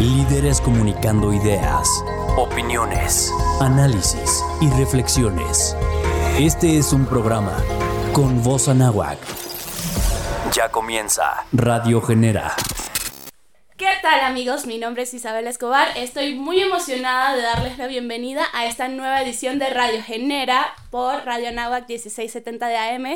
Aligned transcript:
Líderes 0.00 0.62
comunicando 0.62 1.30
ideas, 1.30 1.86
opiniones, 2.38 3.30
análisis 3.60 4.42
y 4.62 4.70
reflexiones. 4.70 5.76
Este 6.38 6.78
es 6.78 6.94
un 6.94 7.04
programa 7.04 7.52
con 8.14 8.42
voz 8.42 8.68
anáhuac. 8.68 9.18
Ya 10.54 10.70
comienza 10.70 11.44
Radio 11.52 12.00
Genera. 12.00 12.54
¿Qué 14.00 14.06
tal 14.08 14.20
amigos? 14.20 14.64
Mi 14.64 14.78
nombre 14.78 15.02
es 15.02 15.12
Isabel 15.12 15.46
Escobar. 15.46 15.88
Estoy 15.94 16.34
muy 16.34 16.58
emocionada 16.58 17.36
de 17.36 17.42
darles 17.42 17.76
la 17.76 17.86
bienvenida 17.86 18.46
a 18.54 18.64
esta 18.64 18.88
nueva 18.88 19.20
edición 19.20 19.58
de 19.58 19.68
Radio 19.68 20.02
Genera 20.02 20.74
por 20.90 21.22
Radio 21.26 21.52
Nahuac 21.52 21.86
1670 21.86 22.68
de 22.68 22.78
AM. 22.78 23.06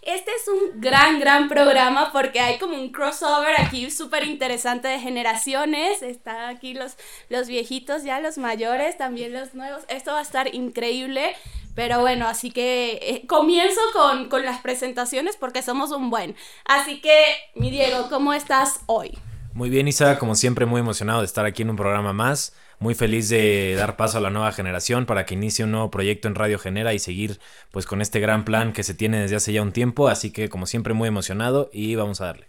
Este 0.00 0.30
es 0.30 0.48
un 0.48 0.80
gran, 0.80 1.20
gran 1.20 1.50
programa 1.50 2.10
porque 2.10 2.40
hay 2.40 2.56
como 2.56 2.72
un 2.72 2.90
crossover 2.90 3.54
aquí 3.60 3.90
súper 3.90 4.24
interesante 4.24 4.88
de 4.88 4.98
generaciones. 4.98 6.00
Están 6.00 6.56
aquí 6.56 6.72
los, 6.72 6.96
los 7.28 7.46
viejitos 7.46 8.02
ya, 8.02 8.18
los 8.18 8.38
mayores, 8.38 8.96
también 8.96 9.34
los 9.34 9.52
nuevos. 9.52 9.82
Esto 9.88 10.12
va 10.12 10.20
a 10.20 10.22
estar 10.22 10.54
increíble. 10.54 11.36
Pero 11.74 12.00
bueno, 12.00 12.26
así 12.26 12.50
que 12.50 12.92
eh, 13.02 13.26
comienzo 13.26 13.80
con, 13.92 14.30
con 14.30 14.46
las 14.46 14.62
presentaciones 14.62 15.36
porque 15.36 15.60
somos 15.60 15.90
un 15.90 16.08
buen. 16.08 16.34
Así 16.64 17.02
que, 17.02 17.22
mi 17.54 17.70
Diego, 17.70 18.08
¿cómo 18.08 18.32
estás 18.32 18.80
hoy? 18.86 19.18
Muy 19.52 19.68
bien, 19.68 19.88
Isa, 19.88 20.18
como 20.18 20.36
siempre, 20.36 20.64
muy 20.64 20.80
emocionado 20.80 21.20
de 21.20 21.26
estar 21.26 21.44
aquí 21.44 21.62
en 21.62 21.70
un 21.70 21.76
programa 21.76 22.12
más. 22.12 22.54
Muy 22.78 22.94
feliz 22.94 23.28
de 23.28 23.74
dar 23.76 23.96
paso 23.96 24.18
a 24.18 24.20
la 24.20 24.30
nueva 24.30 24.52
generación 24.52 25.06
para 25.06 25.26
que 25.26 25.34
inicie 25.34 25.64
un 25.64 25.72
nuevo 25.72 25.90
proyecto 25.90 26.28
en 26.28 26.34
Radio 26.34 26.58
Genera 26.58 26.94
y 26.94 26.98
seguir 26.98 27.40
pues 27.70 27.84
con 27.84 28.00
este 28.00 28.20
gran 28.20 28.44
plan 28.44 28.72
que 28.72 28.84
se 28.84 28.94
tiene 28.94 29.20
desde 29.20 29.36
hace 29.36 29.52
ya 29.52 29.62
un 29.62 29.72
tiempo. 29.72 30.08
Así 30.08 30.30
que 30.30 30.48
como 30.48 30.66
siempre 30.66 30.94
muy 30.94 31.08
emocionado 31.08 31.68
y 31.72 31.94
vamos 31.96 32.20
a 32.20 32.26
darle. 32.26 32.48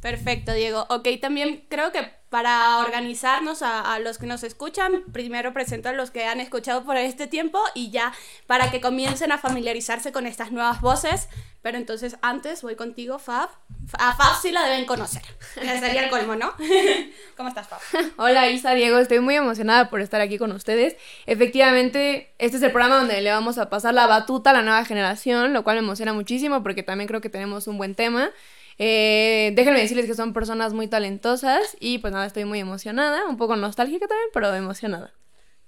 Perfecto, 0.00 0.52
Diego. 0.52 0.86
Ok, 0.88 1.08
también 1.20 1.64
creo 1.68 1.92
que 1.92 2.21
para 2.32 2.78
organizarnos 2.78 3.60
a, 3.60 3.92
a, 3.92 3.98
los 3.98 4.16
que 4.16 4.24
nos 4.24 4.42
escuchan, 4.42 5.04
primero 5.12 5.52
presento 5.52 5.90
a 5.90 5.92
los 5.92 6.10
que 6.10 6.24
han 6.24 6.40
escuchado 6.40 6.82
por 6.82 6.96
este 6.96 7.26
tiempo 7.26 7.60
y 7.74 7.90
ya 7.90 8.14
para 8.46 8.70
que 8.70 8.80
comiencen 8.80 9.32
a 9.32 9.38
familiarizarse 9.38 10.12
con 10.12 10.26
estas 10.26 10.50
nuevas 10.50 10.80
voces. 10.80 11.28
Pero 11.60 11.76
entonces 11.76 12.16
antes 12.22 12.62
voy 12.62 12.74
contigo, 12.74 13.18
Fab. 13.18 13.50
A 13.98 14.16
Fab 14.16 14.40
sí 14.40 14.50
la 14.50 14.64
deben 14.64 14.86
conocer. 14.86 15.22
Sería 15.54 16.04
el 16.04 16.10
colmo, 16.10 16.34
¿no? 16.34 16.54
¿Cómo 17.36 17.50
estás, 17.50 17.68
Fab? 17.68 17.80
Hola, 18.16 18.48
Isa, 18.48 18.72
Diego. 18.72 18.96
Estoy 18.96 19.20
muy 19.20 19.36
emocionada 19.36 19.90
por 19.90 20.00
estar 20.00 20.22
aquí 20.22 20.38
con 20.38 20.52
ustedes. 20.52 20.96
Efectivamente, 21.26 22.34
este 22.38 22.56
es 22.56 22.62
el 22.62 22.72
programa 22.72 22.96
donde 22.96 23.20
le 23.20 23.30
vamos 23.30 23.58
a 23.58 23.68
pasar 23.68 23.92
la 23.92 24.06
batuta 24.06 24.50
a 24.50 24.54
la 24.54 24.62
nueva 24.62 24.86
generación, 24.86 25.52
lo 25.52 25.64
cual 25.64 25.76
me 25.76 25.82
emociona 25.82 26.14
muchísimo 26.14 26.62
porque 26.62 26.82
también 26.82 27.08
creo 27.08 27.20
que 27.20 27.28
tenemos 27.28 27.68
un 27.68 27.76
buen 27.76 27.94
tema. 27.94 28.30
Eh, 28.78 29.52
déjenme 29.54 29.80
decirles 29.80 30.06
que 30.06 30.14
son 30.14 30.32
personas 30.32 30.72
muy 30.72 30.88
talentosas 30.88 31.76
y 31.80 31.98
pues 31.98 32.12
nada, 32.12 32.26
estoy 32.26 32.44
muy 32.44 32.60
emocionada, 32.60 33.26
un 33.26 33.36
poco 33.36 33.56
nostálgica 33.56 34.06
también, 34.06 34.28
pero 34.32 34.54
emocionada. 34.54 35.12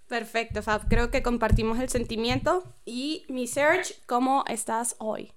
Perfecto, 0.08 0.62
Fab. 0.62 0.88
Creo 0.88 1.10
que 1.10 1.22
compartimos 1.22 1.80
el 1.80 1.88
sentimiento. 1.88 2.62
Y 2.84 3.24
mi 3.28 3.46
Serge, 3.46 3.94
¿cómo 4.06 4.44
estás 4.48 4.96
hoy? 4.98 5.32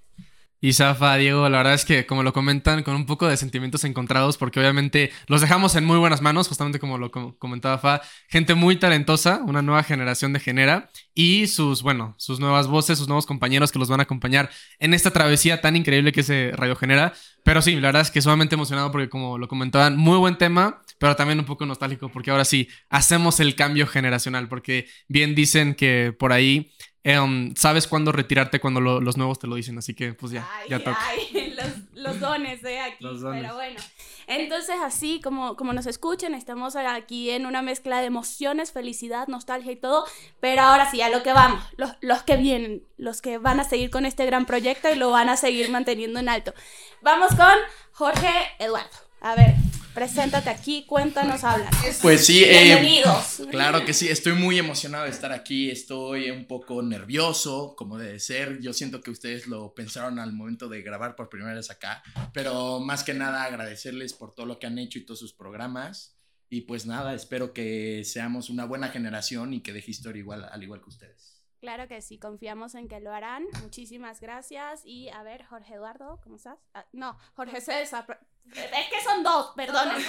Y 0.60 0.74
Zafa, 0.74 1.16
Diego, 1.18 1.48
la 1.50 1.60
verdad 1.60 1.76
es 1.76 1.86
que 1.86 2.08
como 2.08 2.24
lo 2.24 2.34
comentan, 2.34 2.82
con 2.82 2.96
un 2.96 3.06
poco 3.06 3.28
de 3.28 3.38
sentimientos 3.38 3.84
encontrados, 3.84 4.38
porque 4.38 4.60
obviamente 4.60 5.12
los 5.28 5.42
dejamos 5.42 5.76
en 5.76 5.86
muy 5.86 5.98
buenas 6.00 6.22
manos, 6.22 6.48
justamente 6.48 6.80
como 6.80 6.98
lo 6.98 7.12
comentaba 7.12 7.78
Fa, 7.78 8.02
gente 8.28 8.56
muy 8.56 8.76
talentosa, 8.78 9.42
una 9.46 9.62
nueva 9.62 9.84
generación 9.84 10.34
de 10.34 10.40
Genera, 10.40 10.90
y 11.14 11.48
sus, 11.48 11.84
bueno, 11.84 12.16
sus 12.18 12.40
nuevas 12.40 12.68
voces, 12.68 12.98
sus 12.98 13.08
nuevos 13.08 13.28
compañeros 13.28 13.72
que 13.72 13.78
los 13.78 13.90
van 13.90 14.00
a 14.00 14.04
acompañar 14.04 14.50
en 14.80 14.96
esta 14.96 15.12
travesía 15.12 15.62
tan 15.62 15.76
increíble 15.76 16.12
que 16.12 16.22
es 16.22 16.58
Radio 16.58 16.76
Genera. 16.76 17.14
Pero 17.44 17.62
sí, 17.62 17.76
la 17.76 17.90
verdad 17.90 18.02
es 18.02 18.12
que 18.12 18.22
sumamente 18.22 18.56
emocionado 18.56 18.92
porque 18.92 19.10
como 19.10 19.38
lo 19.38 19.48
comentaban, 19.48 19.96
muy 19.96 20.18
buen 20.18 20.38
tema, 20.38 20.82
pero 20.98 21.16
también 21.16 21.40
un 21.40 21.46
poco 21.46 21.66
nostálgico, 21.66 22.10
porque 22.10 22.32
ahora 22.32 22.46
sí, 22.46 22.68
hacemos 22.90 23.40
el 23.40 23.56
cambio 23.56 23.88
generacional, 23.88 24.48
porque 24.48 24.88
bien 25.08 25.36
dicen 25.36 25.76
que 25.76 26.16
por 26.18 26.34
ahí 26.34 26.72
Um, 27.08 27.56
sabes 27.56 27.88
cuándo 27.88 28.12
retirarte 28.12 28.60
cuando 28.60 28.82
lo, 28.82 29.00
los 29.00 29.16
nuevos 29.16 29.40
te 29.40 29.48
lo 29.48 29.56
dicen, 29.56 29.78
así 29.78 29.94
que 29.94 30.14
pues 30.14 30.34
ya, 30.34 30.46
ay, 30.52 30.70
ya 30.70 30.80
toca. 30.80 31.00
Ay, 31.08 31.56
los, 31.94 32.04
los, 32.04 32.20
dones 32.20 32.62
de 32.62 32.80
aquí, 32.80 33.02
los 33.02 33.22
dones. 33.22 33.44
pero 33.44 33.56
bueno. 33.56 33.80
Entonces 34.28 34.76
así 34.84 35.22
como, 35.22 35.56
como 35.56 35.72
nos 35.72 35.86
escuchan, 35.86 36.36
estamos 36.36 36.76
aquí 36.76 37.30
en 37.30 37.46
una 37.46 37.62
mezcla 37.62 38.02
de 38.02 38.08
emociones, 38.08 38.74
felicidad, 38.74 39.30
nostalgia 39.30 39.72
y 39.72 39.78
todo, 39.78 40.06
pero 40.42 40.64
ahora 40.64 40.92
sí, 40.92 41.02
a 41.02 41.08
lo 41.08 41.24
que 41.24 41.32
vamos, 41.32 41.64
los, 41.78 41.92
los 42.02 42.24
que 42.24 42.36
vienen, 42.36 42.84
los 42.98 43.22
que 43.22 43.38
van 43.38 43.62
a 43.62 43.64
seguir 43.64 43.90
con 43.90 44.06
este 44.06 44.26
gran 44.26 44.46
proyecto 44.46 44.92
y 44.92 44.96
lo 44.96 45.10
van 45.10 45.30
a 45.30 45.38
seguir 45.38 45.70
manteniendo 45.70 46.20
en 46.20 46.28
alto. 46.28 46.54
Vamos 47.02 47.30
con 47.36 47.56
Jorge 47.94 48.34
Eduardo. 48.60 49.07
A 49.22 49.36
ver, 49.36 49.56
Preséntate 49.98 50.52
aquí, 50.52 50.86
cuéntanos, 50.86 51.44
habla. 51.44 51.72
Pues 52.04 52.24
sí, 52.24 52.44
eh, 52.44 52.66
bienvenidos. 52.66 53.40
Eh, 53.40 53.48
claro 53.50 53.84
que 53.84 53.96
sí, 53.96 54.08
estoy 54.08 54.34
muy 54.34 54.60
emocionado 54.60 55.06
de 55.06 55.10
estar 55.10 55.32
aquí, 55.32 55.72
estoy 55.72 56.30
un 56.30 56.46
poco 56.46 56.84
nervioso, 56.84 57.76
como 57.76 57.98
debe 57.98 58.20
ser. 58.20 58.60
Yo 58.60 58.74
siento 58.74 59.02
que 59.02 59.10
ustedes 59.10 59.48
lo 59.48 59.74
pensaron 59.74 60.20
al 60.20 60.34
momento 60.34 60.70
de 60.70 60.84
grabar 60.84 61.16
por 61.16 61.30
primera 61.30 61.56
vez 61.56 61.72
acá, 61.72 62.04
pero 62.32 62.80
más 62.80 63.04
que 63.04 63.16
nada 63.16 63.44
agradecerles 63.44 64.14
por 64.14 64.36
todo 64.36 64.46
lo 64.46 64.60
que 64.60 64.68
han 64.68 64.78
hecho 64.78 65.00
y 65.00 65.02
todos 65.04 65.20
sus 65.20 65.34
programas. 65.34 66.16
Y 66.48 66.62
pues 66.62 66.86
nada, 66.86 67.16
espero 67.16 67.52
que 67.52 68.04
seamos 68.06 68.52
una 68.52 68.66
buena 68.66 68.90
generación 68.90 69.52
y 69.56 69.62
que 69.62 69.74
deje 69.74 69.90
historia 69.90 70.20
igual, 70.20 70.44
al 70.44 70.62
igual 70.62 70.80
que 70.80 70.90
ustedes. 70.90 71.42
Claro 71.60 71.88
que 71.88 72.04
sí, 72.04 72.20
confiamos 72.20 72.76
en 72.76 72.88
que 72.88 73.00
lo 73.00 73.12
harán. 73.12 73.46
Muchísimas 73.64 74.22
gracias. 74.22 74.84
Y 74.86 75.10
a 75.10 75.24
ver, 75.24 75.44
Jorge 75.44 75.74
Eduardo, 75.74 76.20
¿cómo 76.24 76.36
estás? 76.36 76.60
Ah, 76.76 76.86
no, 76.94 77.18
Jorge 77.34 77.62
César. 77.62 78.20
Es 78.54 78.88
que 78.90 79.02
son 79.04 79.24
dos, 79.24 79.54
perdónenme. 79.56 80.04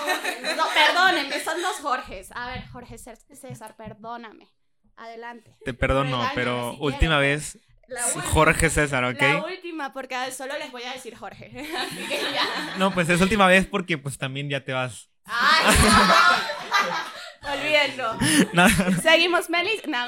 No, 0.56 0.64
perdónenme, 0.74 1.40
son 1.40 1.60
dos 1.60 1.76
Jorges. 1.80 2.30
A 2.34 2.48
ver, 2.48 2.66
Jorge 2.68 2.98
César, 2.98 3.76
perdóname. 3.76 4.48
Adelante. 4.96 5.56
Te 5.64 5.74
perdono, 5.74 6.28
pero 6.34 6.76
última 6.78 7.18
vez 7.18 7.58
Jorge 8.32 8.68
César, 8.68 9.04
¿ok? 9.04 9.20
La 9.20 9.44
última, 9.44 9.92
porque 9.92 10.16
solo 10.32 10.58
les 10.58 10.70
voy 10.70 10.82
a 10.82 10.92
decir 10.92 11.16
Jorge. 11.16 11.46
Así 11.78 12.06
que 12.08 12.20
ya. 12.32 12.76
No, 12.78 12.92
pues 12.92 13.08
es 13.08 13.20
última 13.20 13.46
vez 13.46 13.66
porque 13.66 13.96
pues 13.96 14.18
también 14.18 14.48
ya 14.50 14.64
te 14.64 14.72
vas. 14.72 15.08
Ay, 15.24 15.74
Olvídenlo. 17.40 18.18
Seguimos, 19.00 19.48
Melis. 19.48 19.86
No, 19.86 20.06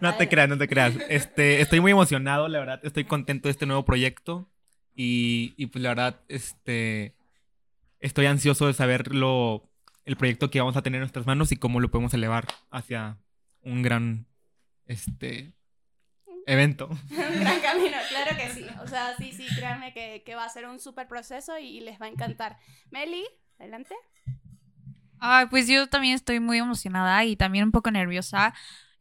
no 0.00 0.14
te 0.14 0.28
creas, 0.28 0.48
no 0.48 0.56
te 0.56 0.68
creas. 0.68 0.94
Este, 1.08 1.60
estoy 1.60 1.80
muy 1.80 1.92
emocionado, 1.92 2.48
la 2.48 2.60
verdad. 2.60 2.80
Estoy 2.82 3.04
contento 3.04 3.48
de 3.48 3.52
este 3.52 3.66
nuevo 3.66 3.84
proyecto. 3.84 4.48
Y, 4.94 5.54
y 5.56 5.66
pues 5.66 5.82
la 5.82 5.90
verdad, 5.90 6.20
este, 6.28 7.14
estoy 8.00 8.26
ansioso 8.26 8.66
de 8.66 8.74
saber 8.74 9.14
lo, 9.14 9.68
el 10.04 10.16
proyecto 10.16 10.50
que 10.50 10.60
vamos 10.60 10.76
a 10.76 10.82
tener 10.82 10.98
en 10.98 11.02
nuestras 11.02 11.26
manos 11.26 11.52
y 11.52 11.56
cómo 11.56 11.80
lo 11.80 11.90
podemos 11.90 12.14
elevar 12.14 12.46
hacia 12.70 13.18
un 13.62 13.82
gran, 13.82 14.26
este, 14.86 15.52
evento. 16.46 16.88
un 17.10 17.40
gran 17.40 17.60
camino, 17.60 17.96
claro 18.08 18.36
que 18.36 18.50
sí. 18.50 18.66
O 18.82 18.86
sea, 18.86 19.16
sí, 19.16 19.32
sí, 19.32 19.46
créanme 19.56 19.92
que, 19.92 20.22
que 20.24 20.34
va 20.34 20.44
a 20.44 20.48
ser 20.48 20.68
un 20.68 20.78
súper 20.78 21.08
proceso 21.08 21.58
y, 21.58 21.78
y 21.78 21.80
les 21.80 22.00
va 22.00 22.06
a 22.06 22.10
encantar. 22.10 22.58
Meli, 22.90 23.24
adelante. 23.58 23.94
Ay, 25.18 25.46
pues 25.46 25.66
yo 25.68 25.88
también 25.88 26.14
estoy 26.14 26.40
muy 26.40 26.58
emocionada 26.58 27.24
y 27.24 27.36
también 27.36 27.64
un 27.64 27.72
poco 27.72 27.90
nerviosa 27.90 28.54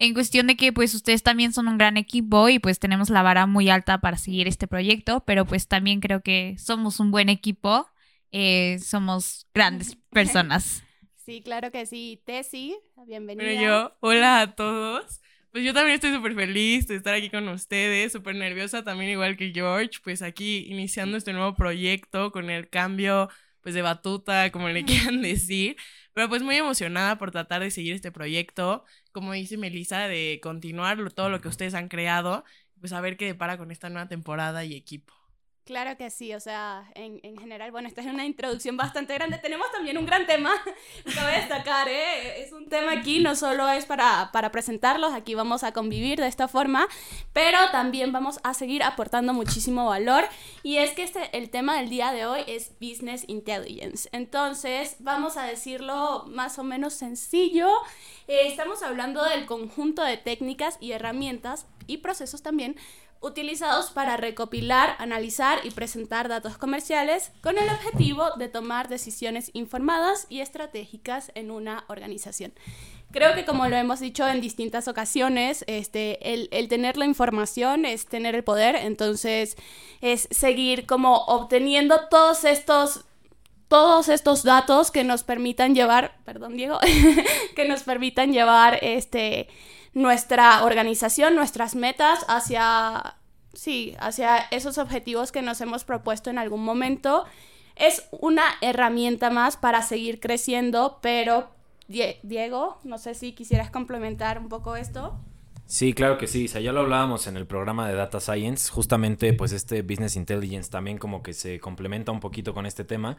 en 0.03 0.13
cuestión 0.13 0.47
de 0.47 0.57
que 0.57 0.73
pues 0.73 0.93
ustedes 0.93 1.23
también 1.23 1.53
son 1.53 1.67
un 1.67 1.77
gran 1.77 1.95
equipo 1.95 2.49
y 2.49 2.59
pues 2.59 2.77
tenemos 2.79 3.09
la 3.09 3.23
vara 3.23 3.45
muy 3.45 3.69
alta 3.69 3.99
para 4.01 4.17
seguir 4.17 4.47
este 4.47 4.67
proyecto, 4.67 5.23
pero 5.25 5.45
pues 5.45 5.67
también 5.67 6.01
creo 6.01 6.21
que 6.21 6.55
somos 6.57 6.99
un 6.99 7.09
buen 7.09 7.29
equipo, 7.29 7.87
eh, 8.31 8.79
somos 8.79 9.47
grandes 9.53 9.95
personas. 10.11 10.83
Sí, 11.25 11.41
claro 11.41 11.71
que 11.71 11.85
sí. 11.85 12.21
Tessy, 12.25 12.75
bienvenida. 13.07 13.47
Pero 13.47 13.61
yo, 13.61 13.97
hola 14.01 14.41
a 14.41 14.55
todos. 14.55 15.21
Pues 15.51 15.63
yo 15.63 15.73
también 15.73 15.95
estoy 15.95 16.11
súper 16.11 16.33
feliz 16.33 16.87
de 16.87 16.95
estar 16.95 17.13
aquí 17.13 17.29
con 17.29 17.47
ustedes, 17.47 18.11
súper 18.11 18.35
nerviosa 18.35 18.83
también 18.83 19.11
igual 19.11 19.37
que 19.37 19.51
George, 19.53 19.99
pues 20.03 20.21
aquí 20.21 20.65
iniciando 20.67 21.15
este 21.15 21.31
nuevo 21.31 21.53
proyecto 21.53 22.31
con 22.31 22.49
el 22.49 22.69
cambio 22.69 23.29
pues 23.63 23.73
de 23.75 23.81
batuta, 23.81 24.51
como 24.51 24.69
le 24.69 24.85
quieran 24.85 25.21
decir. 25.23 25.77
Pero 26.13 26.29
pues 26.29 26.43
muy 26.43 26.55
emocionada 26.57 27.17
por 27.17 27.31
tratar 27.31 27.61
de 27.61 27.71
seguir 27.71 27.95
este 27.95 28.11
proyecto, 28.11 28.85
como 29.11 29.33
dice 29.33 29.57
Melissa, 29.57 30.07
de 30.07 30.39
continuar 30.43 31.11
todo 31.13 31.29
lo 31.29 31.41
que 31.41 31.47
ustedes 31.47 31.73
han 31.73 31.87
creado, 31.89 32.43
pues 32.79 32.93
a 32.93 33.01
ver 33.01 33.17
qué 33.17 33.25
depara 33.25 33.57
con 33.57 33.71
esta 33.71 33.89
nueva 33.89 34.07
temporada 34.07 34.63
y 34.65 34.75
equipo. 34.75 35.22
Claro 35.65 35.95
que 35.95 36.09
sí, 36.09 36.33
o 36.33 36.41
sea, 36.41 36.91
en, 36.93 37.21
en, 37.23 37.37
general, 37.37 37.71
bueno, 37.71 37.87
esta 37.87 38.01
es 38.01 38.07
una 38.07 38.25
introducción 38.25 38.75
bastante 38.75 39.13
grande. 39.13 39.37
Tenemos 39.37 39.71
también 39.71 39.97
un 39.97 40.05
gran 40.05 40.27
tema, 40.27 40.51
a 41.21 41.27
destacar, 41.27 41.87
¿eh? 41.87 42.43
Es 42.43 42.51
un 42.51 42.67
tema 42.67 42.91
aquí, 42.91 43.21
no 43.21 43.33
solo 43.37 43.69
es 43.69 43.85
para, 43.85 44.29
para 44.33 44.51
presentarlos, 44.51 45.13
aquí 45.13 45.35
vamos 45.35 45.63
a 45.63 45.71
convivir 45.71 46.19
de 46.19 46.27
esta 46.27 46.49
forma, 46.49 46.89
pero 47.31 47.57
también 47.71 48.11
vamos 48.11 48.41
a 48.43 48.53
seguir 48.53 48.83
aportando 48.83 49.31
muchísimo 49.31 49.85
valor. 49.85 50.25
Y 50.63 50.77
es 50.77 50.91
que 50.91 51.03
este, 51.03 51.29
el 51.37 51.49
tema 51.49 51.77
del 51.77 51.87
día 51.87 52.11
de 52.11 52.25
hoy 52.25 52.41
es 52.45 52.73
Business 52.81 53.23
Intelligence. 53.27 54.09
Entonces, 54.11 54.97
vamos 54.99 55.37
a 55.37 55.43
decirlo 55.45 56.25
más 56.27 56.59
o 56.59 56.65
menos 56.65 56.93
sencillo. 56.93 57.69
Eh, 58.27 58.47
estamos 58.47 58.83
hablando 58.83 59.23
del 59.23 59.45
conjunto 59.45 60.03
de 60.03 60.17
técnicas 60.17 60.77
y 60.81 60.91
herramientas 60.91 61.67
y 61.87 61.97
procesos 61.97 62.41
también 62.41 62.75
utilizados 63.23 63.89
para 63.89 64.17
recopilar, 64.17 64.95
analizar 64.99 65.59
y 65.63 65.71
presentar 65.71 66.27
datos 66.27 66.57
comerciales 66.57 67.31
con 67.41 67.57
el 67.57 67.69
objetivo 67.69 68.31
de 68.37 68.49
tomar 68.49 68.89
decisiones 68.89 69.49
informadas 69.53 70.27
y 70.29 70.41
estratégicas 70.41 71.31
en 71.33 71.49
una 71.49 71.85
organización. 71.87 72.53
Creo 73.11 73.33
que 73.35 73.45
como 73.45 73.67
lo 73.67 73.75
hemos 73.75 73.99
dicho 73.99 74.27
en 74.27 74.41
distintas 74.41 74.87
ocasiones, 74.87 75.63
este, 75.67 76.33
el, 76.33 76.49
el, 76.51 76.67
tener 76.67 76.97
la 76.97 77.05
información 77.05 77.85
es 77.85 78.07
tener 78.07 78.35
el 78.35 78.43
poder, 78.43 78.75
entonces 78.75 79.55
es 80.01 80.27
seguir 80.31 80.85
como 80.85 81.17
obteniendo 81.25 82.07
todos 82.09 82.43
estos 82.43 83.05
todos 83.67 84.07
estos 84.07 84.43
datos 84.43 84.91
que 84.91 85.03
nos 85.03 85.23
permitan 85.23 85.73
llevar, 85.73 86.15
perdón 86.25 86.57
Diego, 86.57 86.77
que 87.55 87.67
nos 87.67 87.81
permitan 87.81 88.31
llevar 88.31 88.77
este, 88.83 89.47
nuestra 89.93 90.63
organización, 90.63 91.35
nuestras 91.35 91.75
metas 91.75 92.25
hacia, 92.27 93.15
sí, 93.53 93.95
hacia 93.99 94.37
esos 94.51 94.77
objetivos 94.77 95.31
que 95.31 95.41
nos 95.41 95.61
hemos 95.61 95.83
propuesto 95.83 96.29
en 96.29 96.37
algún 96.37 96.63
momento. 96.63 97.25
Es 97.75 98.07
una 98.11 98.43
herramienta 98.61 99.29
más 99.29 99.57
para 99.57 99.81
seguir 99.81 100.19
creciendo, 100.19 100.99
pero 101.01 101.49
Diego, 101.87 102.79
no 102.83 102.97
sé 102.97 103.13
si 103.13 103.33
quisieras 103.33 103.69
complementar 103.69 104.39
un 104.39 104.49
poco 104.49 104.75
esto. 104.75 105.19
Sí, 105.65 105.93
claro 105.93 106.17
que 106.17 106.27
sí. 106.27 106.45
O 106.45 106.47
sea, 106.47 106.61
ya 106.61 106.71
lo 106.71 106.81
hablábamos 106.81 107.25
en 107.27 107.37
el 107.37 107.47
programa 107.47 107.87
de 107.87 107.95
Data 107.95 108.19
Science. 108.19 108.69
Justamente, 108.69 109.33
pues 109.33 109.51
este 109.53 109.81
Business 109.81 110.15
Intelligence 110.15 110.69
también 110.69 110.97
como 110.97 111.23
que 111.23 111.33
se 111.33 111.59
complementa 111.59 112.11
un 112.11 112.19
poquito 112.19 112.53
con 112.53 112.65
este 112.65 112.83
tema 112.83 113.17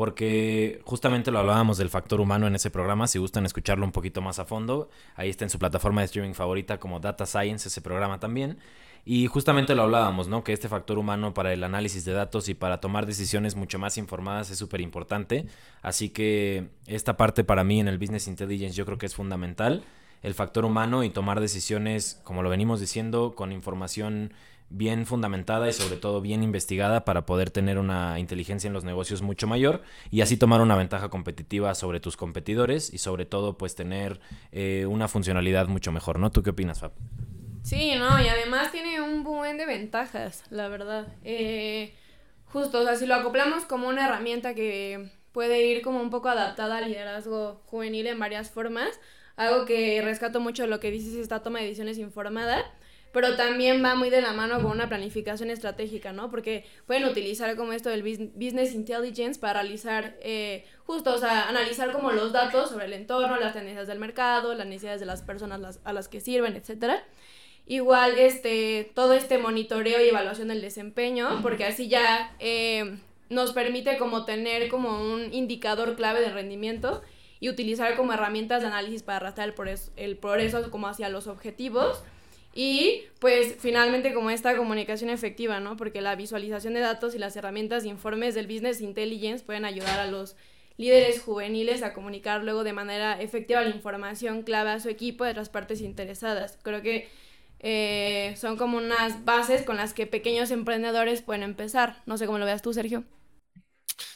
porque 0.00 0.80
justamente 0.86 1.30
lo 1.30 1.40
hablábamos 1.40 1.76
del 1.76 1.90
factor 1.90 2.22
humano 2.22 2.46
en 2.46 2.54
ese 2.54 2.70
programa, 2.70 3.06
si 3.06 3.18
gustan 3.18 3.44
escucharlo 3.44 3.84
un 3.84 3.92
poquito 3.92 4.22
más 4.22 4.38
a 4.38 4.46
fondo, 4.46 4.88
ahí 5.14 5.28
está 5.28 5.44
en 5.44 5.50
su 5.50 5.58
plataforma 5.58 6.00
de 6.00 6.06
streaming 6.06 6.32
favorita 6.32 6.80
como 6.80 7.00
Data 7.00 7.26
Science, 7.26 7.68
ese 7.68 7.82
programa 7.82 8.18
también. 8.18 8.56
Y 9.04 9.26
justamente 9.26 9.74
lo 9.74 9.82
hablábamos, 9.82 10.26
¿no? 10.26 10.42
Que 10.42 10.54
este 10.54 10.70
factor 10.70 10.98
humano 10.98 11.34
para 11.34 11.52
el 11.52 11.62
análisis 11.62 12.06
de 12.06 12.14
datos 12.14 12.48
y 12.48 12.54
para 12.54 12.80
tomar 12.80 13.04
decisiones 13.04 13.56
mucho 13.56 13.78
más 13.78 13.98
informadas 13.98 14.50
es 14.50 14.56
súper 14.56 14.80
importante. 14.80 15.44
Así 15.82 16.08
que 16.08 16.70
esta 16.86 17.18
parte 17.18 17.44
para 17.44 17.62
mí 17.62 17.78
en 17.78 17.88
el 17.88 17.98
Business 17.98 18.26
Intelligence 18.26 18.74
yo 18.74 18.86
creo 18.86 18.96
que 18.96 19.04
es 19.04 19.14
fundamental. 19.14 19.84
El 20.22 20.32
factor 20.32 20.64
humano 20.64 21.04
y 21.04 21.10
tomar 21.10 21.40
decisiones, 21.40 22.22
como 22.24 22.42
lo 22.42 22.48
venimos 22.48 22.80
diciendo, 22.80 23.34
con 23.36 23.52
información 23.52 24.32
bien 24.70 25.04
fundamentada 25.04 25.68
y 25.68 25.72
sobre 25.72 25.96
todo 25.96 26.20
bien 26.20 26.42
investigada 26.42 27.04
para 27.04 27.26
poder 27.26 27.50
tener 27.50 27.78
una 27.78 28.18
inteligencia 28.18 28.68
en 28.68 28.72
los 28.72 28.84
negocios 28.84 29.20
mucho 29.20 29.46
mayor 29.46 29.82
y 30.10 30.20
así 30.20 30.36
tomar 30.36 30.60
una 30.60 30.76
ventaja 30.76 31.08
competitiva 31.08 31.74
sobre 31.74 32.00
tus 32.00 32.16
competidores 32.16 32.92
y 32.94 32.98
sobre 32.98 33.26
todo 33.26 33.58
pues 33.58 33.74
tener 33.74 34.20
eh, 34.52 34.86
una 34.88 35.08
funcionalidad 35.08 35.66
mucho 35.66 35.92
mejor, 35.92 36.18
¿no? 36.18 36.30
¿Tú 36.30 36.42
qué 36.42 36.50
opinas, 36.50 36.80
Fab? 36.80 36.92
Sí, 37.62 37.94
no, 37.96 38.22
y 38.22 38.28
además 38.28 38.72
tiene 38.72 39.02
un 39.02 39.22
buen 39.22 39.58
de 39.58 39.66
ventajas, 39.66 40.44
la 40.50 40.68
verdad. 40.68 41.08
Eh, 41.24 41.94
justo, 42.46 42.80
o 42.80 42.84
sea, 42.84 42.96
si 42.96 43.06
lo 43.06 43.16
acoplamos 43.16 43.64
como 43.64 43.88
una 43.88 44.06
herramienta 44.06 44.54
que 44.54 45.10
puede 45.32 45.66
ir 45.66 45.82
como 45.82 46.00
un 46.00 46.10
poco 46.10 46.28
adaptada 46.28 46.78
al 46.78 46.88
liderazgo 46.88 47.60
juvenil 47.66 48.06
en 48.06 48.18
varias 48.18 48.50
formas, 48.50 48.98
algo 49.36 49.64
que 49.64 50.00
rescato 50.02 50.40
mucho 50.40 50.66
lo 50.66 50.80
que 50.80 50.90
dices 50.90 51.14
esta 51.14 51.42
toma 51.42 51.58
de 51.58 51.66
decisiones 51.66 51.98
informada, 51.98 52.64
pero 53.12 53.36
también 53.36 53.84
va 53.84 53.94
muy 53.94 54.08
de 54.08 54.20
la 54.20 54.32
mano 54.32 54.62
con 54.62 54.70
una 54.70 54.88
planificación 54.88 55.50
estratégica, 55.50 56.12
¿no? 56.12 56.30
Porque 56.30 56.64
pueden 56.86 57.04
utilizar 57.04 57.56
como 57.56 57.72
esto 57.72 57.88
del 57.90 58.02
business 58.02 58.74
intelligence 58.74 59.40
para 59.40 59.62
realizar, 59.62 60.16
eh, 60.20 60.64
justo, 60.84 61.12
o 61.14 61.18
sea, 61.18 61.48
analizar 61.48 61.92
como 61.92 62.12
los 62.12 62.32
datos 62.32 62.70
sobre 62.70 62.84
el 62.86 62.92
entorno, 62.92 63.36
las 63.36 63.54
tendencias 63.54 63.88
del 63.88 63.98
mercado, 63.98 64.54
las 64.54 64.66
necesidades 64.66 65.00
de 65.00 65.06
las 65.06 65.22
personas 65.22 65.80
a 65.82 65.92
las 65.92 66.08
que 66.08 66.20
sirven, 66.20 66.54
etcétera. 66.54 67.04
Igual, 67.66 68.18
este, 68.18 68.90
todo 68.94 69.12
este 69.14 69.38
monitoreo 69.38 70.04
y 70.04 70.08
evaluación 70.08 70.48
del 70.48 70.60
desempeño, 70.60 71.40
porque 71.42 71.64
así 71.64 71.88
ya 71.88 72.34
eh, 72.38 72.98
nos 73.28 73.52
permite 73.52 73.96
como 73.96 74.24
tener 74.24 74.68
como 74.68 75.00
un 75.00 75.32
indicador 75.32 75.96
clave 75.96 76.20
de 76.20 76.30
rendimiento 76.30 77.02
y 77.40 77.48
utilizar 77.48 77.96
como 77.96 78.12
herramientas 78.12 78.62
de 78.62 78.68
análisis 78.68 79.02
para 79.02 79.16
arrastrar 79.16 79.48
el 79.48 79.54
progreso, 79.54 79.92
el 79.96 80.16
progreso 80.16 80.70
como 80.70 80.88
hacia 80.88 81.08
los 81.08 81.26
objetivos 81.26 82.02
y 82.54 83.04
pues 83.20 83.56
finalmente 83.58 84.12
como 84.12 84.30
esta 84.30 84.56
comunicación 84.56 85.10
efectiva, 85.10 85.60
¿no? 85.60 85.76
Porque 85.76 86.00
la 86.00 86.16
visualización 86.16 86.74
de 86.74 86.80
datos 86.80 87.14
y 87.14 87.18
las 87.18 87.36
herramientas 87.36 87.84
de 87.84 87.90
informes 87.90 88.34
del 88.34 88.46
Business 88.46 88.80
Intelligence 88.80 89.44
pueden 89.44 89.64
ayudar 89.64 90.00
a 90.00 90.06
los 90.06 90.36
líderes 90.76 91.20
juveniles 91.20 91.82
a 91.82 91.92
comunicar 91.92 92.42
luego 92.42 92.64
de 92.64 92.72
manera 92.72 93.20
efectiva 93.20 93.60
la 93.60 93.70
información 93.70 94.42
clave 94.42 94.70
a 94.70 94.80
su 94.80 94.88
equipo 94.88 95.24
de 95.24 95.30
otras 95.30 95.48
partes 95.48 95.80
interesadas. 95.80 96.58
Creo 96.62 96.82
que 96.82 97.08
eh, 97.60 98.34
son 98.36 98.56
como 98.56 98.78
unas 98.78 99.24
bases 99.24 99.62
con 99.62 99.76
las 99.76 99.92
que 99.92 100.06
pequeños 100.06 100.50
emprendedores 100.50 101.22
pueden 101.22 101.42
empezar. 101.42 102.02
No 102.06 102.16
sé 102.16 102.26
cómo 102.26 102.38
lo 102.38 102.46
veas 102.46 102.62
tú, 102.62 102.72
Sergio. 102.72 103.04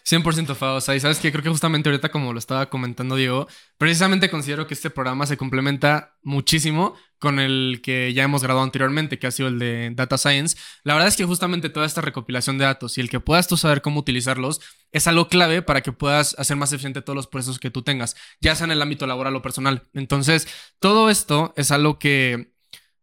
100% 0.04 0.54
Fa, 0.54 0.74
o 0.74 0.80
sea, 0.80 0.94
y 0.94 1.00
sabes 1.00 1.18
que 1.18 1.30
creo 1.30 1.42
que 1.42 1.50
justamente 1.50 1.88
ahorita 1.88 2.10
como 2.10 2.32
lo 2.32 2.38
estaba 2.38 2.68
comentando 2.68 3.16
Diego, 3.16 3.48
precisamente 3.78 4.30
considero 4.30 4.66
que 4.66 4.74
este 4.74 4.90
programa 4.90 5.26
se 5.26 5.36
complementa 5.36 6.16
muchísimo 6.22 6.94
con 7.18 7.38
el 7.38 7.80
que 7.82 8.12
ya 8.12 8.22
hemos 8.22 8.42
grabado 8.42 8.62
anteriormente, 8.64 9.18
que 9.18 9.26
ha 9.26 9.30
sido 9.30 9.48
el 9.48 9.58
de 9.58 9.90
Data 9.94 10.18
Science. 10.18 10.58
La 10.82 10.92
verdad 10.92 11.08
es 11.08 11.16
que 11.16 11.24
justamente 11.24 11.70
toda 11.70 11.86
esta 11.86 12.02
recopilación 12.02 12.58
de 12.58 12.66
datos 12.66 12.98
y 12.98 13.00
el 13.00 13.08
que 13.08 13.18
puedas 13.18 13.48
tú 13.48 13.56
saber 13.56 13.80
cómo 13.80 14.00
utilizarlos 14.00 14.60
es 14.92 15.06
algo 15.06 15.28
clave 15.28 15.62
para 15.62 15.80
que 15.80 15.90
puedas 15.90 16.36
hacer 16.38 16.56
más 16.56 16.72
eficiente 16.72 17.00
todos 17.00 17.16
los 17.16 17.26
procesos 17.26 17.58
que 17.58 17.70
tú 17.70 17.82
tengas, 17.82 18.14
ya 18.40 18.54
sea 18.54 18.66
en 18.66 18.72
el 18.72 18.82
ámbito 18.82 19.06
laboral 19.06 19.34
o 19.36 19.42
personal. 19.42 19.88
Entonces, 19.94 20.46
todo 20.80 21.08
esto 21.08 21.54
es 21.56 21.70
algo 21.70 21.98
que, 21.98 22.52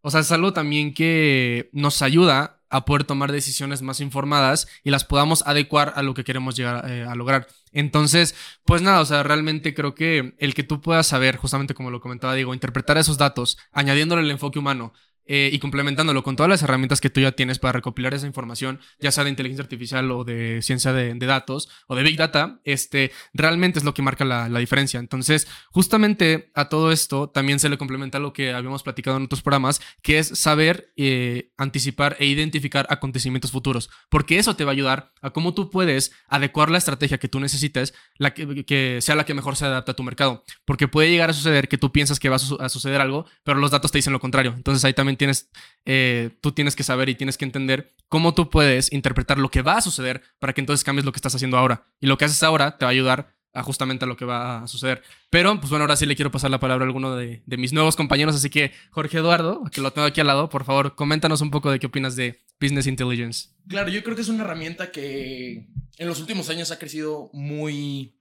o 0.01 0.12
sea, 0.12 0.19
es 0.22 0.31
algo 0.31 0.54
también 0.54 0.94
que 0.94 1.69
nos 1.74 2.04
ayuda 2.04 2.61
a 2.72 2.86
poder 2.86 3.04
tomar 3.04 3.32
decisiones 3.32 3.82
más 3.82 4.00
informadas 4.00 4.68
y 4.84 4.90
las 4.90 5.04
podamos 5.04 5.44
adecuar 5.46 5.94
a 5.96 6.02
lo 6.02 6.14
que 6.14 6.24
queremos 6.24 6.56
llegar 6.56 6.90
eh, 6.90 7.06
a 7.08 7.14
lograr. 7.16 7.48
Entonces, 7.72 8.36
pues 8.66 8.82
nada, 8.82 9.02
o 9.02 9.06
sea, 9.06 9.24
realmente 9.24 9.74
creo 9.74 9.94
que 9.94 10.34
el 10.40 10.54
que 10.54 10.64
tú 10.64 10.82
puedas 10.82 11.08
saber, 11.08 11.38
justamente 11.38 11.74
como 11.74 11.92
lo 11.92 12.02
comentaba 12.02 12.34
Diego, 12.34 12.54
interpretar 12.54 12.98
esos 12.98 13.18
datos, 13.18 13.58
añadiéndole 13.72 14.24
el 14.24 14.32
enfoque 14.32 14.60
humano, 14.60 14.94
eh, 15.34 15.50
y 15.54 15.60
complementándolo 15.60 16.24
con 16.24 16.36
todas 16.36 16.50
las 16.50 16.64
herramientas 16.64 17.00
que 17.00 17.12
tú 17.12 17.22
ya 17.22 17.32
tienes 17.32 17.60
para 17.60 17.74
recopilar 17.74 18.14
esa 18.14 18.26
información, 18.26 18.80
ya 19.00 19.12
sea 19.12 19.24
de 19.24 19.30
inteligencia 19.30 19.64
artificial 19.64 20.10
o 20.12 20.24
de 20.24 20.62
ciencia 20.64 20.94
de, 20.94 21.14
datos 21.14 21.70
o 21.88 21.96
de 21.96 22.04
Big 22.04 22.18
Data, 22.18 22.60
este, 22.64 23.12
realmente 23.32 23.80
es 23.80 23.86
lo 23.86 23.94
que 23.94 24.02
marca 24.02 24.26
la, 24.26 24.50
diferencia. 24.60 25.00
Entonces, 25.00 25.48
justamente 25.70 26.52
a 26.56 26.70
todo 26.70 26.92
esto 26.92 27.30
también 27.30 27.60
se 27.60 27.70
le 27.70 27.78
complementa 27.78 28.20
lo 28.20 28.34
que 28.34 28.52
habíamos 28.52 28.84
platicado 28.84 29.18
en 29.18 29.24
otros 29.24 29.42
programas, 29.42 29.80
que 30.02 30.18
es 30.18 30.28
saber 30.28 30.92
eh, 30.98 31.50
anticipar 31.62 32.16
e 32.19 32.25
identificar 32.25 32.88
acontecimientos 32.90 33.52
futuros, 33.52 33.90
porque 34.10 34.40
eso 34.40 34.56
te 34.56 34.63
va 34.63 34.72
a 34.72 34.74
ayudar 34.74 35.12
a 35.22 35.30
cómo 35.30 35.54
tú 35.54 35.69
puedes 35.69 36.12
adecuar 36.28 36.69
la 36.72 36.78
estrategia 36.78 37.19
que 37.19 37.28
tú 37.28 37.40
necesites, 37.40 37.94
la 38.18 38.34
que, 38.34 39.00
sea 39.02 39.16
la 39.16 39.25
que 39.25 39.34
mejor 39.34 39.56
se 39.56 39.66
adapte 39.66 39.92
a 39.92 39.94
tu 39.94 40.04
mercado, 40.04 40.44
porque 40.65 40.88
puede 40.88 41.12
llegar 41.12 41.30
a 41.30 41.34
suceder 41.34 41.68
que 41.68 41.77
tú 41.77 41.91
piensas 41.91 42.20
que 42.20 42.30
va 42.30 42.38
a 42.38 42.70
suceder 42.70 43.01
algo, 43.01 43.25
pero 43.44 43.60
los 43.60 43.72
datos 43.72 43.91
te 43.91 44.00
dicen 44.00 44.13
lo 44.13 44.20
contrario. 44.20 44.53
Entonces 44.56 44.84
ahí 44.86 44.94
también 44.94 45.18
tienes, 45.18 45.50
eh, 45.86 46.32
tú 46.41 46.51
tienes 46.51 46.75
que 46.75 46.84
saber 46.84 47.10
y 47.10 47.15
tienes 47.15 47.38
que 47.38 47.46
entender 47.46 47.94
cómo 48.08 48.34
tú 48.34 48.50
puedes 48.50 48.91
interpretar 48.91 49.38
lo 49.38 49.50
que 49.50 49.62
va 49.62 49.77
a 49.77 49.82
suceder 49.82 50.22
para 50.39 50.53
que 50.53 50.62
entonces 50.62 50.84
cambies 50.84 51.06
lo 51.06 51.12
que 51.12 51.18
estás 51.18 51.36
haciendo 51.36 51.58
ahora. 51.58 51.88
Y 52.00 52.08
lo 52.08 52.18
que 52.18 52.25
haces 52.25 52.44
ahora 52.44 52.77
te 52.77 52.86
va 52.86 52.89
a 52.89 52.94
ayudar 52.94 53.36
a 53.53 53.63
justamente 53.63 54.05
a 54.05 54.08
lo 54.08 54.15
que 54.15 54.25
va 54.25 54.63
a 54.63 54.67
suceder. 54.67 55.01
Pero, 55.29 55.60
pues 55.60 55.70
bueno, 55.70 55.84
ahora 55.84 55.96
sí 55.96 56.05
le 56.05 56.15
quiero 56.15 56.31
pasar 56.31 56.51
la 56.51 56.60
palabra 56.60 56.86
a 56.86 56.88
alguno 56.88 57.15
de, 57.15 57.41
mis 57.46 57.74
nuevos 57.74 57.96
compañeros. 57.96 58.36
Así 58.36 58.50
que, 58.50 58.72
Jorge 58.91 59.17
Eduardo, 59.17 59.63
que 59.72 59.81
lo 59.81 59.91
tengo 59.91 60.08
aquí 60.08 60.22
al 60.22 60.27
lado, 60.27 60.50
por 60.50 60.63
favor, 60.63 60.96
coméntanos 60.96 61.41
un 61.41 61.51
poco 61.51 61.72
de 61.72 61.79
qué 61.79 61.88
opinas 61.88 62.15
de 62.15 62.39
Business 62.60 62.88
Intelligence. 62.88 63.50
Claro, 63.67 63.89
yo 63.89 64.03
creo 64.03 64.15
que 64.15 64.22
es 64.22 64.29
una 64.29 64.43
herramienta 64.43 64.91
que 64.91 65.67
en 65.98 66.08
los 66.08 66.20
últimos 66.20 66.50
años 66.50 66.72
ha 66.72 66.79
crecido 66.79 67.29
muy, 67.34 68.17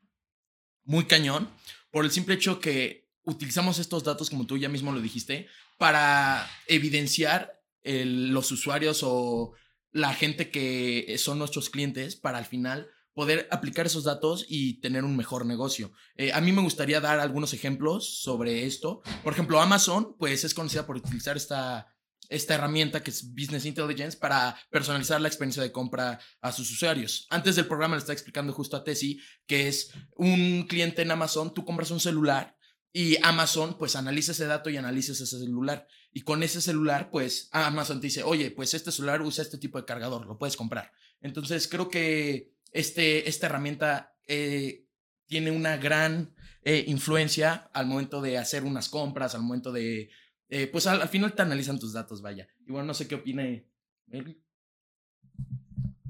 muy 0.84 1.04
cañón 1.04 1.48
por 1.90 2.04
el 2.04 2.10
simple 2.10 2.34
hecho 2.34 2.60
que 2.60 3.08
utilizamos 3.24 3.78
estos 3.78 4.04
datos, 4.04 4.30
como 4.30 4.46
tú 4.46 4.58
ya 4.58 4.68
mismo 4.68 4.92
lo 4.92 5.00
dijiste, 5.00 5.46
para 5.78 6.48
evidenciar 6.66 7.60
los 7.82 8.50
usuarios 8.52 9.00
o 9.02 9.54
la 9.92 10.12
gente 10.12 10.50
que 10.50 11.16
son 11.18 11.38
nuestros 11.38 11.70
clientes 11.70 12.16
para 12.16 12.38
al 12.38 12.44
final 12.44 12.88
poder 13.14 13.48
aplicar 13.50 13.86
esos 13.86 14.04
datos 14.04 14.46
y 14.48 14.80
tener 14.80 15.04
un 15.04 15.16
mejor 15.16 15.46
negocio. 15.46 15.92
Eh, 16.16 16.32
a 16.32 16.40
mí 16.40 16.52
me 16.52 16.62
gustaría 16.62 17.00
dar 17.00 17.20
algunos 17.20 17.52
ejemplos 17.52 18.20
sobre 18.20 18.66
esto. 18.66 19.02
Por 19.22 19.32
ejemplo, 19.32 19.60
Amazon, 19.60 20.16
pues 20.18 20.44
es 20.44 20.54
conocida 20.54 20.86
por 20.86 20.96
utilizar 20.96 21.36
esta, 21.36 21.94
esta 22.30 22.54
herramienta 22.54 23.02
que 23.02 23.10
es 23.10 23.34
Business 23.34 23.66
Intelligence 23.66 24.16
para 24.16 24.56
personalizar 24.70 25.20
la 25.20 25.28
experiencia 25.28 25.62
de 25.62 25.72
compra 25.72 26.18
a 26.40 26.52
sus 26.52 26.70
usuarios. 26.70 27.26
Antes 27.28 27.56
del 27.56 27.66
programa 27.66 27.96
le 27.96 27.98
estaba 27.98 28.14
explicando 28.14 28.52
justo 28.52 28.76
a 28.76 28.84
Tessie 28.84 29.20
que 29.46 29.68
es 29.68 29.90
un 30.14 30.66
cliente 30.68 31.02
en 31.02 31.10
Amazon, 31.10 31.52
tú 31.52 31.64
compras 31.64 31.90
un 31.90 32.00
celular 32.00 32.56
y 32.92 33.16
Amazon 33.22 33.76
pues 33.78 33.96
analiza 33.96 34.32
ese 34.32 34.46
dato 34.46 34.70
y 34.70 34.76
analiza 34.76 35.12
ese 35.12 35.26
celular. 35.26 35.86
Y 36.12 36.22
con 36.22 36.42
ese 36.42 36.60
celular 36.60 37.10
pues 37.10 37.48
Amazon 37.50 38.00
te 38.00 38.06
dice, 38.06 38.22
oye, 38.22 38.52
pues 38.52 38.74
este 38.74 38.92
celular 38.92 39.22
usa 39.22 39.42
este 39.42 39.58
tipo 39.58 39.78
de 39.78 39.84
cargador, 39.84 40.26
lo 40.26 40.38
puedes 40.38 40.56
comprar. 40.56 40.92
Entonces 41.20 41.68
creo 41.68 41.88
que 41.88 42.52
este, 42.72 43.28
esta 43.28 43.46
herramienta 43.46 44.16
eh, 44.26 44.86
tiene 45.26 45.50
una 45.50 45.76
gran 45.76 46.34
eh, 46.62 46.84
influencia 46.88 47.70
al 47.72 47.86
momento 47.86 48.20
de 48.20 48.36
hacer 48.36 48.64
unas 48.64 48.88
compras, 48.88 49.34
al 49.34 49.42
momento 49.42 49.72
de, 49.72 50.10
eh, 50.48 50.66
pues 50.66 50.86
al, 50.86 51.08
final 51.08 51.32
te 51.32 51.42
analizan 51.42 51.78
tus 51.78 51.92
datos, 51.92 52.20
vaya. 52.20 52.48
Y 52.66 52.72
bueno, 52.72 52.86
no 52.86 52.94
sé 52.94 53.06
qué 53.08 53.14
opine 53.14 53.66
Meli. 54.06 54.42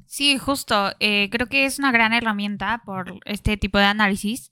Sí, 0.07 0.39
justo. 0.39 0.93
eh, 0.99 1.29
creo 1.31 1.47
que 1.47 1.67
es 1.67 1.79
una 1.79 1.93
gran 1.93 2.13
herramienta 2.13 2.83
por 2.85 3.21
este 3.27 3.57
tipo 3.57 3.79
de 3.79 3.85
análisis. 3.85 4.51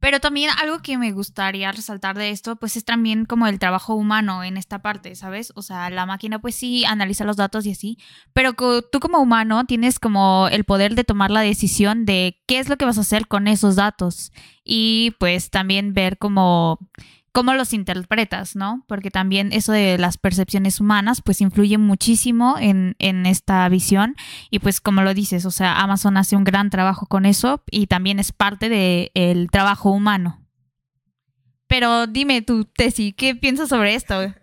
Pero 0.00 0.18
también 0.18 0.50
algo 0.58 0.80
que 0.80 0.96
me 0.98 1.12
gustaría 1.12 1.70
resaltar 1.72 2.16
de 2.16 2.30
esto, 2.30 2.56
pues 2.56 2.76
es 2.76 2.84
también 2.84 3.26
como 3.26 3.46
el 3.46 3.58
trabajo 3.58 3.94
humano 3.94 4.42
en 4.42 4.56
esta 4.56 4.80
parte, 4.80 5.14
¿sabes? 5.14 5.52
O 5.54 5.62
sea, 5.62 5.90
la 5.90 6.06
máquina 6.06 6.40
pues 6.40 6.54
sí 6.54 6.84
analiza 6.86 7.24
los 7.24 7.36
datos 7.36 7.66
y 7.66 7.72
así, 7.72 7.98
pero 8.32 8.54
tú 8.54 8.98
como 9.00 9.18
humano 9.18 9.66
tienes 9.66 9.98
como 9.98 10.48
el 10.48 10.64
poder 10.64 10.94
de 10.94 11.04
tomar 11.04 11.30
la 11.30 11.42
decisión 11.42 12.06
de 12.06 12.40
qué 12.46 12.58
es 12.58 12.68
lo 12.68 12.76
que 12.78 12.86
vas 12.86 12.98
a 12.98 13.02
hacer 13.02 13.28
con 13.28 13.46
esos 13.46 13.76
datos 13.76 14.32
y 14.64 15.12
pues 15.18 15.50
también 15.50 15.92
ver 15.92 16.16
cómo, 16.16 16.78
cómo 17.32 17.54
los 17.54 17.72
interpretas, 17.72 18.56
¿no? 18.56 18.84
Porque 18.88 19.10
también 19.10 19.52
eso 19.52 19.72
de 19.72 19.98
las 19.98 20.18
percepciones 20.18 20.80
humanas 20.80 21.22
pues 21.24 21.40
influye 21.40 21.78
muchísimo 21.78 22.56
en, 22.58 22.96
en 22.98 23.26
esta 23.26 23.68
visión 23.68 24.16
y 24.50 24.58
pues 24.58 24.80
como 24.80 25.02
lo 25.02 25.14
dices, 25.14 25.44
o 25.44 25.50
sea, 25.50 25.80
Amazon 25.80 26.16
hace 26.16 26.36
un 26.36 26.44
gran 26.44 26.70
trabajo 26.70 27.06
con 27.06 27.26
eso 27.26 27.62
y 27.70 27.86
también 27.86 28.18
es 28.18 28.32
parte 28.32 28.68
del 28.68 29.50
trabajo 29.50 29.90
humano. 29.90 30.46
Pero 31.66 32.08
dime 32.08 32.42
tú, 32.42 32.64
Tessy, 32.64 33.12
¿qué 33.12 33.36
piensas 33.36 33.68
sobre 33.68 33.94
esto? 33.94 34.34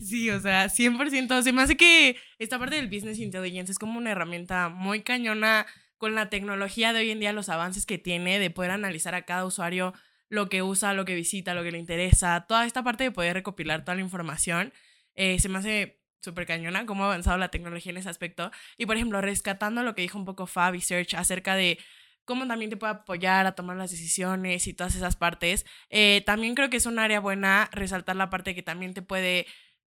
Sí, 0.00 0.30
o 0.30 0.40
sea, 0.40 0.68
100%. 0.68 1.42
Se 1.42 1.52
me 1.52 1.62
hace 1.62 1.76
que 1.76 2.16
esta 2.38 2.58
parte 2.58 2.76
del 2.76 2.88
business 2.88 3.18
intelligence 3.18 3.72
es 3.72 3.78
como 3.78 3.98
una 3.98 4.12
herramienta 4.12 4.68
muy 4.68 5.02
cañona 5.02 5.66
con 5.98 6.14
la 6.14 6.30
tecnología 6.30 6.92
de 6.92 7.00
hoy 7.00 7.10
en 7.10 7.20
día, 7.20 7.32
los 7.32 7.48
avances 7.48 7.84
que 7.86 7.98
tiene 7.98 8.38
de 8.38 8.50
poder 8.50 8.70
analizar 8.70 9.14
a 9.14 9.22
cada 9.22 9.44
usuario 9.44 9.92
lo 10.30 10.48
que 10.48 10.62
usa, 10.62 10.94
lo 10.94 11.04
que 11.04 11.14
visita, 11.14 11.54
lo 11.54 11.62
que 11.62 11.72
le 11.72 11.78
interesa, 11.78 12.46
toda 12.48 12.64
esta 12.66 12.82
parte 12.82 13.04
de 13.04 13.10
poder 13.10 13.34
recopilar 13.34 13.84
toda 13.84 13.96
la 13.96 14.02
información. 14.02 14.72
eh, 15.14 15.38
se 15.40 15.48
me 15.50 15.58
hace 15.58 16.00
súper 16.22 16.46
cañona 16.46 16.86
cómo 16.86 17.04
ha 17.04 17.06
avanzado 17.08 17.38
la 17.38 17.50
tecnología 17.50 17.90
en 17.90 17.98
ese 17.98 18.08
aspecto. 18.08 18.50
Y 18.78 18.86
por 18.86 18.96
ejemplo, 18.96 19.20
rescatando 19.20 19.82
lo 19.82 19.94
que 19.94 20.02
dijo 20.02 20.18
un 20.18 20.24
poco 20.24 20.46
Fabi 20.46 20.80
Search 20.80 21.14
acerca 21.14 21.56
de 21.56 21.78
cómo 22.24 22.46
también 22.46 22.70
te 22.70 22.76
puede 22.76 22.92
apoyar 22.92 23.46
a 23.46 23.52
tomar 23.56 23.76
las 23.76 23.90
decisiones 23.90 24.66
y 24.66 24.74
todas 24.74 24.94
esas 24.94 25.16
partes. 25.16 25.66
Eh, 25.88 26.22
también 26.26 26.54
creo 26.54 26.70
que 26.70 26.76
es 26.76 26.86
un 26.86 26.98
área 26.98 27.20
buena 27.20 27.68
resaltar 27.72 28.16
la 28.16 28.30
parte 28.30 28.54
que 28.54 28.62
también 28.62 28.94
te 28.94 29.02
puede 29.02 29.46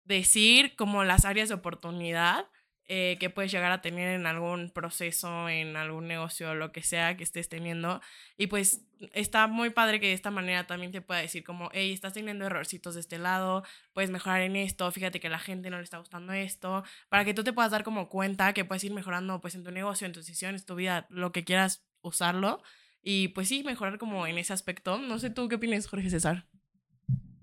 decir 0.05 0.75
como 0.75 1.03
las 1.03 1.25
áreas 1.25 1.49
de 1.49 1.55
oportunidad 1.55 2.45
eh, 2.91 3.17
que 3.19 3.29
puedes 3.29 3.51
llegar 3.51 3.71
a 3.71 3.83
tener 3.83 4.09
en 4.09 4.25
algún 4.25 4.71
proceso, 4.71 5.47
en 5.47 5.77
algún 5.77 6.07
negocio, 6.07 6.55
lo 6.55 6.71
que 6.71 6.81
sea 6.81 7.15
que 7.15 7.23
estés 7.23 7.47
teniendo. 7.47 8.01
Y 8.35 8.47
pues 8.47 8.81
está 9.13 9.45
muy 9.45 9.69
padre 9.69 9.99
que 9.99 10.07
de 10.07 10.13
esta 10.13 10.31
manera 10.31 10.65
también 10.65 10.91
te 10.91 10.99
pueda 10.99 11.21
decir 11.21 11.43
como, 11.43 11.69
hey, 11.71 11.93
estás 11.93 12.13
teniendo 12.13 12.47
errorcitos 12.47 12.95
de 12.95 13.01
este 13.01 13.19
lado, 13.19 13.63
puedes 13.93 14.09
mejorar 14.09 14.41
en 14.41 14.55
esto, 14.55 14.91
fíjate 14.91 15.19
que 15.19 15.29
la 15.29 15.37
gente 15.37 15.69
no 15.69 15.77
le 15.77 15.83
está 15.83 15.99
gustando 15.99 16.33
esto, 16.33 16.83
para 17.09 17.23
que 17.25 17.35
tú 17.35 17.43
te 17.43 17.53
puedas 17.53 17.69
dar 17.69 17.83
como 17.83 18.09
cuenta 18.09 18.53
que 18.53 18.65
puedes 18.65 18.83
ir 18.83 18.91
mejorando 18.91 19.39
pues 19.39 19.53
en 19.53 19.63
tu 19.63 19.69
negocio, 19.69 20.07
en 20.07 20.13
tus 20.13 20.25
decisiones, 20.25 20.65
tu 20.65 20.73
vida, 20.73 21.05
lo 21.11 21.31
que 21.31 21.43
quieras 21.43 21.85
usarlo. 22.01 22.63
Y 23.03 23.29
pues 23.29 23.47
sí, 23.49 23.63
mejorar 23.63 23.99
como 23.99 24.25
en 24.25 24.39
ese 24.39 24.51
aspecto. 24.53 24.97
No 24.97 25.19
sé 25.19 25.29
tú 25.29 25.47
qué 25.47 25.55
opinas, 25.55 25.87
Jorge 25.87 26.09
César. 26.09 26.47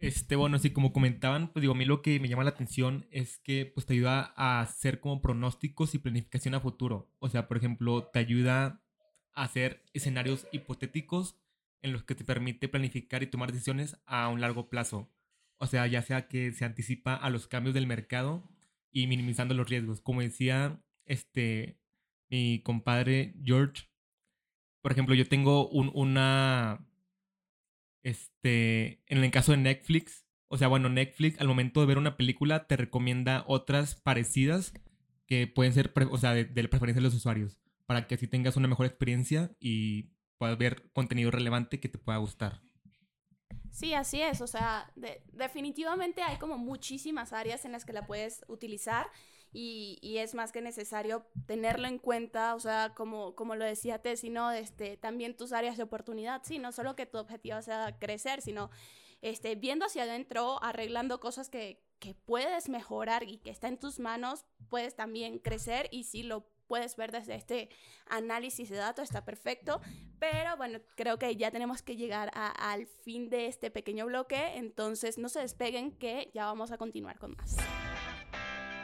Este, 0.07 0.37
bueno, 0.37 0.55
así 0.55 0.71
como 0.71 0.93
comentaban, 0.93 1.53
pues 1.53 1.63
digo, 1.63 1.75
a 1.75 1.77
mí 1.77 1.85
lo 1.85 2.01
que 2.01 2.21
me 2.21 2.29
llama 2.29 2.45
la 2.45 2.51
atención 2.51 3.09
es 3.11 3.39
que 3.39 3.67
pues 3.67 3.87
te 3.87 3.95
ayuda 3.95 4.33
a 4.37 4.61
hacer 4.61 5.01
como 5.01 5.21
pronósticos 5.21 5.97
y 5.97 5.99
planificación 5.99 6.55
a 6.55 6.61
futuro. 6.61 7.11
O 7.19 7.29
sea, 7.29 7.49
por 7.49 7.57
ejemplo, 7.57 8.05
te 8.13 8.21
ayuda 8.21 8.85
a 9.35 9.43
hacer 9.43 9.83
escenarios 9.95 10.47
hipotéticos 10.53 11.41
en 11.83 11.93
los 11.93 12.05
que 12.05 12.15
te 12.15 12.23
permite 12.25 12.69
planificar 12.69 13.25
y 13.25 13.27
tomar 13.27 13.51
decisiones 13.51 14.01
a 14.07 14.29
un 14.29 14.41
largo 14.41 14.69
plazo. 14.69 15.11
O 15.59 15.67
sea, 15.67 15.89
ya 15.89 16.03
sea 16.03 16.29
que 16.29 16.53
se 16.53 16.65
anticipa 16.65 17.17
a 17.17 17.29
los 17.29 17.49
cambios 17.49 17.75
del 17.75 17.89
mercado 17.89 18.49
y 18.93 19.09
minimizando 19.09 19.55
los 19.55 19.69
riesgos. 19.69 20.01
Como 20.03 20.21
decía 20.21 20.81
este 21.05 21.81
mi 22.29 22.63
compadre 22.63 23.35
George, 23.43 23.89
por 24.83 24.93
ejemplo, 24.93 25.17
yo 25.17 25.27
tengo 25.27 25.69
un, 25.69 25.91
una 25.95 26.87
este, 28.09 29.03
en 29.07 29.25
el 29.25 29.31
caso 29.31 29.53
de 29.53 29.59
Netflix, 29.59 30.25
o 30.49 30.57
sea, 30.59 30.69
bueno, 30.69 30.89
Netflix 30.89 31.41
al 31.41 31.49
momento 31.49 31.81
de 31.81 31.87
ver 31.87 31.99
una 31.99 32.17
película 32.17 32.67
te 32.67 32.77
recomienda 32.77 33.45
otras 33.49 33.97
parecidas 33.97 34.73
que 35.27 35.47
pueden 35.49 35.73
ser, 35.73 35.93
o 36.11 36.19
sea, 36.19 36.33
de, 36.35 36.45
de 36.45 36.63
la 36.63 36.71
preferencia 36.71 37.01
de 37.01 37.09
los 37.09 37.15
usuarios, 37.15 37.59
para 37.87 38.07
que 38.07 38.15
así 38.15 38.29
tengas 38.29 38.57
una 38.57 38.69
mejor 38.69 38.87
experiencia 38.87 39.51
y 39.59 40.11
puedas 40.39 40.57
ver 40.57 40.91
contenido 40.93 41.31
relevante 41.31 41.81
que 41.81 41.89
te 41.89 41.99
pueda 41.99 42.19
gustar. 42.19 42.61
Sí, 43.71 43.93
así 43.95 44.23
es. 44.23 44.41
O 44.41 44.47
sea, 44.47 44.91
de- 44.97 45.23
definitivamente 45.33 46.23
hay 46.23 46.39
como 46.39 46.59
muchísimas 46.59 47.33
áreas 47.33 47.65
en 47.65 47.73
las 47.73 47.85
que 47.85 47.93
la 47.93 48.07
puedes 48.07 48.45
utilizar 48.49 49.07
y, 49.59 49.99
y 50.03 50.19
es 50.19 50.35
más 50.35 50.53
que 50.53 50.61
necesario 50.61 51.25
tenerlo 51.47 51.89
en 51.89 51.99
cuenta. 51.99 52.55
O 52.55 52.61
sea, 52.61 52.93
como, 52.95 53.35
como 53.35 53.55
lo 53.57 53.65
decía 53.65 54.03
Tessy, 54.03 54.29
¿no? 54.29 54.51
Este, 54.53 54.99
también 54.99 55.35
tus 55.35 55.53
áreas 55.53 55.79
de 55.79 55.85
oportunidad, 55.85 56.43
sí, 56.45 56.59
no 56.59 56.73
solo 56.73 56.95
que 56.95 57.07
tu 57.07 57.17
objetivo 57.17 57.63
sea 57.63 57.99
crecer, 57.99 58.43
sino 58.43 58.69
este, 59.23 59.55
viendo 59.55 59.87
hacia 59.87 60.03
adentro, 60.03 60.63
arreglando 60.63 61.21
cosas 61.21 61.49
que, 61.49 61.83
que 61.99 62.15
puedes 62.15 62.69
mejorar 62.69 63.23
y 63.23 63.39
que 63.39 63.49
está 63.51 63.69
en 63.69 63.79
tus 63.79 63.99
manos, 63.99 64.45
puedes 64.69 64.95
también 64.95 65.39
crecer 65.39 65.89
y 65.91 66.05
si 66.05 66.23
lo 66.23 66.47
puedes 66.67 66.97
ver 66.97 67.13
desde 67.13 67.37
este 67.37 67.71
análisis 68.09 68.69
de 68.69 68.77
datos, 68.77 69.05
está 69.05 69.25
perfecto. 69.25 69.81
Pero 70.19 70.55
bueno, 70.59 70.81
creo 70.97 71.19
que 71.19 71.35
ya 71.37 71.51
tenemos 71.51 71.81
que 71.81 71.97
llegar 71.97 72.31
a- 72.35 72.73
al 72.73 72.87
fin 72.87 73.31
de 73.31 73.47
este 73.47 73.71
pequeño 73.71 74.05
bloque, 74.05 74.57
entonces 74.57 75.17
no 75.17 75.29
se 75.31 75.41
despeguen 75.41 75.93
que 75.93 76.31
ya 76.35 76.45
vamos 76.45 76.73
a 76.73 76.77
continuar 76.77 77.19
con 77.19 77.37
más. 77.37 77.57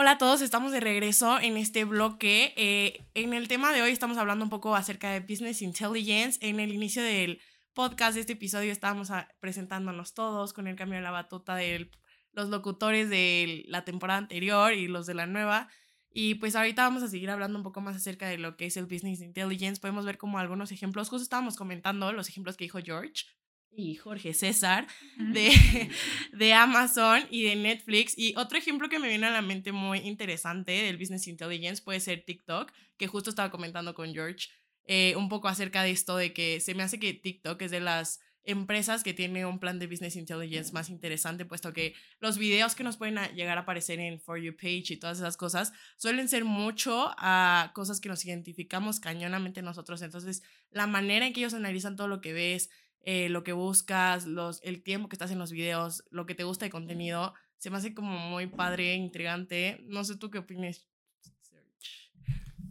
Hola 0.00 0.12
a 0.12 0.18
todos, 0.18 0.42
estamos 0.42 0.70
de 0.70 0.78
regreso 0.78 1.40
en 1.40 1.56
este 1.56 1.84
bloque. 1.84 2.54
Eh, 2.56 3.04
en 3.14 3.34
el 3.34 3.48
tema 3.48 3.72
de 3.72 3.82
hoy 3.82 3.90
estamos 3.90 4.16
hablando 4.16 4.44
un 4.44 4.48
poco 4.48 4.76
acerca 4.76 5.10
de 5.10 5.18
Business 5.18 5.60
Intelligence. 5.60 6.38
En 6.40 6.60
el 6.60 6.72
inicio 6.72 7.02
del 7.02 7.40
podcast 7.74 8.14
de 8.14 8.20
este 8.20 8.34
episodio 8.34 8.70
estábamos 8.70 9.10
a- 9.10 9.26
presentándonos 9.40 10.14
todos 10.14 10.52
con 10.52 10.68
el 10.68 10.76
cambio 10.76 10.98
de 10.98 11.02
la 11.02 11.10
batuta 11.10 11.56
de 11.56 11.90
los 12.32 12.48
locutores 12.48 13.10
de 13.10 13.64
la 13.66 13.84
temporada 13.84 14.20
anterior 14.20 14.72
y 14.72 14.86
los 14.86 15.04
de 15.06 15.14
la 15.14 15.26
nueva. 15.26 15.66
Y 16.12 16.36
pues 16.36 16.54
ahorita 16.54 16.84
vamos 16.84 17.02
a 17.02 17.08
seguir 17.08 17.30
hablando 17.30 17.58
un 17.58 17.64
poco 17.64 17.80
más 17.80 17.96
acerca 17.96 18.28
de 18.28 18.38
lo 18.38 18.56
que 18.56 18.66
es 18.66 18.76
el 18.76 18.86
Business 18.86 19.20
Intelligence. 19.20 19.80
Podemos 19.80 20.04
ver 20.04 20.16
como 20.16 20.38
algunos 20.38 20.70
ejemplos. 20.70 21.08
Justo 21.08 21.24
estábamos 21.24 21.56
comentando 21.56 22.12
los 22.12 22.28
ejemplos 22.28 22.56
que 22.56 22.66
dijo 22.66 22.78
George 22.84 23.24
y 23.70 23.94
Jorge 23.94 24.34
César 24.34 24.86
de, 25.16 25.50
de 26.32 26.52
Amazon 26.52 27.22
y 27.30 27.42
de 27.44 27.56
Netflix. 27.56 28.16
Y 28.16 28.34
otro 28.36 28.58
ejemplo 28.58 28.88
que 28.88 28.98
me 28.98 29.08
viene 29.08 29.26
a 29.26 29.30
la 29.30 29.42
mente 29.42 29.72
muy 29.72 29.98
interesante 29.98 30.72
del 30.72 30.96
Business 30.96 31.28
Intelligence 31.28 31.82
puede 31.82 32.00
ser 32.00 32.24
TikTok, 32.24 32.72
que 32.96 33.06
justo 33.06 33.30
estaba 33.30 33.50
comentando 33.50 33.94
con 33.94 34.12
George 34.12 34.48
eh, 34.86 35.14
un 35.16 35.28
poco 35.28 35.48
acerca 35.48 35.82
de 35.82 35.90
esto, 35.90 36.16
de 36.16 36.32
que 36.32 36.60
se 36.60 36.74
me 36.74 36.82
hace 36.82 36.98
que 36.98 37.12
TikTok 37.14 37.60
es 37.62 37.70
de 37.70 37.80
las 37.80 38.20
empresas 38.44 39.04
que 39.04 39.12
tiene 39.12 39.44
un 39.44 39.58
plan 39.58 39.78
de 39.78 39.86
Business 39.86 40.16
Intelligence 40.16 40.72
más 40.72 40.88
interesante, 40.88 41.44
puesto 41.44 41.74
que 41.74 41.94
los 42.18 42.38
videos 42.38 42.74
que 42.74 42.82
nos 42.82 42.96
pueden 42.96 43.18
a- 43.18 43.30
llegar 43.32 43.58
a 43.58 43.62
aparecer 43.62 44.00
en 44.00 44.18
For 44.18 44.40
You 44.40 44.56
Page 44.56 44.84
y 44.94 44.96
todas 44.96 45.18
esas 45.18 45.36
cosas 45.36 45.74
suelen 45.98 46.30
ser 46.30 46.46
mucho 46.46 47.14
a 47.18 47.72
cosas 47.74 48.00
que 48.00 48.08
nos 48.08 48.24
identificamos 48.24 49.00
cañonamente 49.00 49.60
nosotros. 49.60 50.00
Entonces, 50.00 50.42
la 50.70 50.86
manera 50.86 51.26
en 51.26 51.34
que 51.34 51.40
ellos 51.40 51.52
analizan 51.52 51.96
todo 51.96 52.08
lo 52.08 52.22
que 52.22 52.32
ves, 52.32 52.70
eh, 53.02 53.28
lo 53.28 53.44
que 53.44 53.52
buscas, 53.52 54.26
los, 54.26 54.60
el 54.62 54.82
tiempo 54.82 55.08
que 55.08 55.14
estás 55.14 55.30
en 55.30 55.38
los 55.38 55.52
videos, 55.52 56.04
lo 56.10 56.26
que 56.26 56.34
te 56.34 56.44
gusta 56.44 56.66
de 56.66 56.70
contenido, 56.70 57.34
se 57.58 57.70
me 57.70 57.76
hace 57.76 57.94
como 57.94 58.18
muy 58.18 58.46
padre, 58.46 58.94
intrigante. 58.94 59.80
No 59.86 60.04
sé 60.04 60.16
tú 60.16 60.30
qué 60.30 60.38
opinas. 60.38 60.86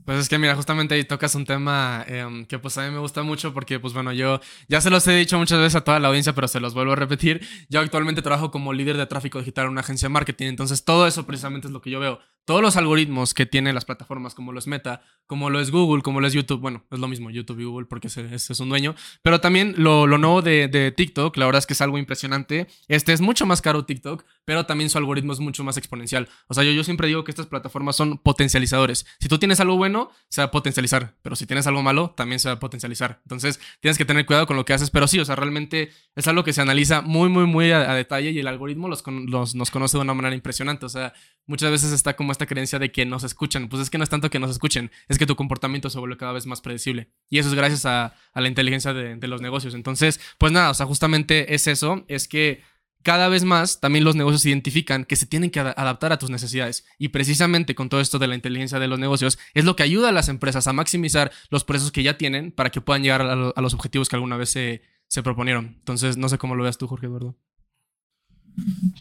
Pues 0.08 0.20
es 0.20 0.30
que 0.30 0.38
mira, 0.40 0.56
justamente 0.56 0.96
ahí 0.96 1.04
tocas 1.04 1.36
un 1.36 1.44
tema 1.44 2.02
em, 2.08 2.46
que 2.46 2.58
pues 2.60 2.78
a 2.78 2.86
mí 2.86 2.92
me 2.92 3.00
gusta 3.00 3.24
mucho 3.24 3.54
porque 3.54 3.78
pues 3.78 3.94
bueno, 3.94 4.14
yo 4.14 4.40
ya 4.70 4.80
se 4.80 4.90
los 4.90 5.06
he 5.06 5.14
dicho 5.14 5.38
muchas 5.38 5.60
veces 5.60 5.76
a 5.76 5.82
toda 5.82 6.00
la 6.00 6.08
audiencia, 6.08 6.34
pero 6.34 6.48
se 6.48 6.62
los 6.62 6.74
vuelvo 6.74 6.94
a 6.94 6.96
repetir. 6.96 7.46
Yo 7.68 7.82
actualmente 7.82 8.22
trabajo 8.22 8.50
como 8.50 8.72
líder 8.72 8.96
de 8.96 9.06
tráfico 9.06 9.40
digital 9.40 9.66
en 9.66 9.72
una 9.72 9.82
agencia 9.82 10.08
de 10.08 10.14
marketing, 10.14 10.46
entonces 10.46 10.86
todo 10.86 11.08
eso 11.08 11.26
precisamente 11.26 11.68
es 11.68 11.74
lo 11.74 11.82
que 11.82 11.90
yo 11.90 12.00
veo. 12.00 12.22
todos 12.46 12.62
los 12.62 12.78
algoritmos 12.78 13.34
que 13.34 13.46
tienen 13.46 13.76
las 13.76 13.84
plataformas, 13.84 14.34
como 14.34 14.54
lo 14.54 14.60
es 14.60 14.68
Meta, 14.68 15.02
como 15.26 15.50
lo 15.50 15.60
es 15.60 15.72
Google, 15.72 16.02
como 16.02 16.22
lo 16.22 16.28
es 16.28 16.32
YouTube, 16.32 16.62
bueno, 16.62 16.86
es 16.90 17.00
lo 17.00 17.10
mismo 17.10 17.30
YouTube 17.30 17.60
y 17.60 17.66
Google 17.66 17.88
porque 17.88 18.08
ese, 18.08 18.34
es 18.34 18.60
un 18.62 18.70
dueño, 18.70 18.96
pero 19.22 19.42
también 19.42 19.74
lo, 19.76 20.08
lo 20.08 20.18
nuevo 20.18 20.42
de, 20.42 20.70
de, 20.70 20.94
TikTok, 20.94 21.36
la 21.36 21.48
verdad 21.48 21.60
es 21.60 21.66
que 21.66 21.74
es 21.74 21.82
algo 21.82 21.98
impresionante. 21.98 22.68
Este 22.88 23.12
es 23.12 23.20
mucho 23.20 23.46
más 23.46 23.62
caro 23.62 23.84
TikTok, 23.84 24.24
pero 24.46 24.66
también 24.66 24.90
su 24.90 24.98
algoritmo 24.98 25.34
es 25.34 25.42
mucho 25.42 25.66
más 25.66 25.76
exponencial. 25.76 26.30
O 26.48 26.54
sea, 26.54 26.64
yo, 26.64 26.72
yo 26.72 26.86
siempre 26.86 27.10
digo 27.10 27.26
que 27.26 27.32
estas 27.32 27.48
plataformas 27.48 27.98
son 27.98 28.20
potencializadores. 28.20 29.06
Si 29.20 29.28
tú 29.28 29.38
tienes 29.38 29.60
algo 29.60 29.76
bueno, 29.76 29.97
se 30.30 30.42
va 30.42 30.46
a 30.46 30.52
potencializar, 30.52 31.16
pero 31.22 31.36
si 31.36 31.46
tienes 31.46 31.68
algo 31.68 31.82
malo, 31.84 32.14
también 32.16 32.40
se 32.40 32.50
va 32.50 32.56
a 32.56 32.60
potencializar. 32.60 33.20
Entonces, 33.24 33.60
tienes 33.80 33.98
que 33.98 34.06
tener 34.06 34.26
cuidado 34.26 34.48
con 34.48 34.56
lo 34.56 34.66
que 34.66 34.74
haces, 34.74 34.90
pero 34.92 35.08
sí, 35.08 35.20
o 35.20 35.26
sea, 35.26 35.36
realmente 35.36 35.92
es 36.16 36.28
algo 36.28 36.44
que 36.44 36.54
se 36.54 36.62
analiza 36.62 37.02
muy, 37.02 37.30
muy, 37.30 37.46
muy 37.46 37.72
a, 37.72 37.94
detalle 37.94 38.32
y 38.32 38.40
el 38.40 38.48
algoritmo 38.48 38.88
los, 38.88 39.04
los, 39.08 39.56
nos 39.56 39.72
conoce 39.72 39.98
de 39.98 40.02
una 40.02 40.14
manera 40.14 40.36
impresionante. 40.36 40.86
O 40.86 40.90
sea, 40.90 41.14
muchas 41.46 41.72
veces 41.72 41.92
está 41.92 42.16
como 42.16 42.32
esta 42.32 42.46
creencia 42.46 42.80
de 42.80 42.92
que 42.92 43.06
nos 43.06 43.24
escuchan. 43.24 43.70
Pues 43.70 43.82
es 43.82 43.90
que 43.90 43.98
no 43.98 44.04
es 44.04 44.10
tanto 44.10 44.30
que 44.30 44.40
nos 44.40 44.52
escuchen, 44.52 44.92
es 45.08 45.18
que 45.18 45.26
tu 45.26 45.36
comportamiento 45.36 45.90
se 45.90 46.00
vuelve 46.00 46.18
cada 46.18 46.34
vez 46.34 46.46
más 46.46 46.62
predecible. 46.62 47.10
Y 47.30 47.40
eso 47.40 47.50
es 47.50 47.56
gracias 47.56 47.86
a, 47.86 48.16
la 48.36 48.48
inteligencia 48.48 48.94
de, 48.94 49.28
los 49.28 49.42
negocios. 49.42 49.74
Entonces, 49.74 50.20
pues 50.38 50.52
nada, 50.52 50.70
o 50.70 50.74
sea, 50.74 50.86
justamente 50.86 51.54
es 51.54 51.68
eso, 51.68 52.06
es 52.08 52.28
que 52.28 52.62
cada 53.08 53.30
vez 53.30 53.46
más 53.46 53.80
también 53.80 54.04
los 54.04 54.18
negocios 54.18 54.46
identifican 54.46 55.06
que 55.06 55.16
se 55.16 55.26
tienen 55.26 55.50
que 55.50 55.62
adaptar 55.62 56.12
a 56.12 56.20
tus 56.20 56.30
necesidades. 56.30 56.84
Y 56.98 57.08
precisamente 57.08 57.74
con 57.74 57.88
todo 57.88 58.02
esto 58.02 58.20
de 58.20 58.28
la 58.28 58.36
inteligencia 58.36 58.80
de 58.80 58.88
los 58.90 59.00
negocios 59.00 59.40
es 59.54 59.64
lo 59.64 59.78
que 59.78 59.84
ayuda 59.84 60.10
a 60.10 60.12
las 60.12 60.28
empresas 60.28 60.68
a 60.68 60.74
maximizar 60.74 61.32
los 61.50 61.64
precios 61.64 61.94
que 61.94 62.04
ya 62.04 62.18
tienen 62.18 62.52
para 62.52 62.70
que 62.70 62.82
puedan 62.82 63.04
llegar 63.04 63.22
a, 63.22 63.62
los 63.62 63.74
objetivos 63.74 64.10
que 64.10 64.18
alguna 64.18 64.36
vez 64.36 64.50
se, 64.50 64.82
se 65.08 65.24
proponieron. 65.24 65.78
Entonces, 65.80 66.18
no 66.18 66.28
sé 66.28 66.38
cómo 66.38 66.56
lo 66.56 66.64
veas 66.64 66.78
tú, 66.78 66.86
Jorge 66.86 67.06
Eduardo. 67.06 67.38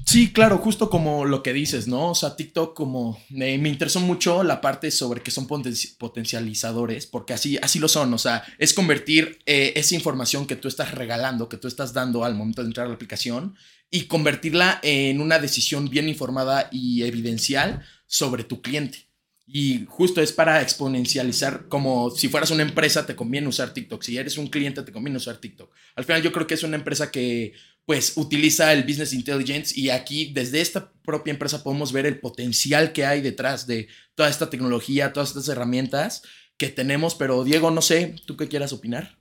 Sí, 0.04 0.32
claro, 0.32 0.58
justo 0.58 0.88
como 0.88 1.24
lo 1.24 1.42
que 1.42 1.52
dices, 1.52 1.88
¿no? 1.88 2.10
O 2.10 2.14
sea, 2.14 2.36
TikTok 2.36 2.76
como 2.76 3.18
me 3.30 3.54
interesó 3.54 3.98
mucho 3.98 4.44
la 4.44 4.60
parte 4.60 4.92
sobre 4.92 5.22
que 5.22 5.32
son 5.32 5.48
potencializadores, 5.48 7.06
porque 7.06 7.32
así, 7.32 7.58
así 7.60 7.80
lo 7.80 7.88
son, 7.88 8.14
o 8.14 8.18
sea, 8.18 8.44
es 8.58 8.72
convertir 8.72 9.38
eh, 9.46 9.72
esa 9.74 9.94
información 9.94 10.46
que 10.46 10.56
tú 10.56 10.68
estás 10.68 10.94
regalando, 10.94 11.48
que 11.48 11.56
tú 11.56 11.66
estás 11.66 11.92
dando 11.92 12.24
al 12.24 12.34
momento 12.36 12.62
de 12.62 12.68
entrar 12.68 12.86
a 12.86 12.90
la 12.90 12.94
aplicación 12.94 13.56
y 13.90 14.04
convertirla 14.04 14.80
en 14.82 15.20
una 15.20 15.38
decisión 15.38 15.88
bien 15.88 16.08
informada 16.08 16.68
y 16.72 17.02
evidencial 17.02 17.84
sobre 18.06 18.44
tu 18.44 18.62
cliente. 18.62 19.06
Y 19.48 19.84
justo 19.86 20.20
es 20.20 20.32
para 20.32 20.60
exponencializar, 20.60 21.68
como 21.68 22.10
si 22.10 22.28
fueras 22.28 22.50
una 22.50 22.64
empresa, 22.64 23.06
te 23.06 23.14
conviene 23.14 23.46
usar 23.46 23.72
TikTok. 23.72 24.02
Si 24.02 24.16
eres 24.16 24.38
un 24.38 24.48
cliente, 24.48 24.82
te 24.82 24.90
conviene 24.90 25.18
usar 25.18 25.36
TikTok. 25.36 25.72
Al 25.94 26.04
final 26.04 26.20
yo 26.22 26.32
creo 26.32 26.48
que 26.48 26.54
es 26.54 26.64
una 26.64 26.76
empresa 26.76 27.12
que 27.12 27.52
pues 27.84 28.14
utiliza 28.16 28.72
el 28.72 28.82
business 28.82 29.12
intelligence 29.12 29.78
y 29.78 29.90
aquí 29.90 30.32
desde 30.34 30.60
esta 30.60 30.92
propia 31.04 31.30
empresa 31.30 31.62
podemos 31.62 31.92
ver 31.92 32.04
el 32.04 32.18
potencial 32.18 32.92
que 32.92 33.06
hay 33.06 33.20
detrás 33.20 33.68
de 33.68 33.86
toda 34.16 34.28
esta 34.28 34.50
tecnología, 34.50 35.12
todas 35.12 35.28
estas 35.28 35.48
herramientas 35.48 36.22
que 36.58 36.68
tenemos, 36.68 37.14
pero 37.14 37.44
Diego, 37.44 37.70
no 37.70 37.82
sé, 37.82 38.16
¿tú 38.26 38.36
qué 38.36 38.48
quieras 38.48 38.72
opinar? 38.72 39.16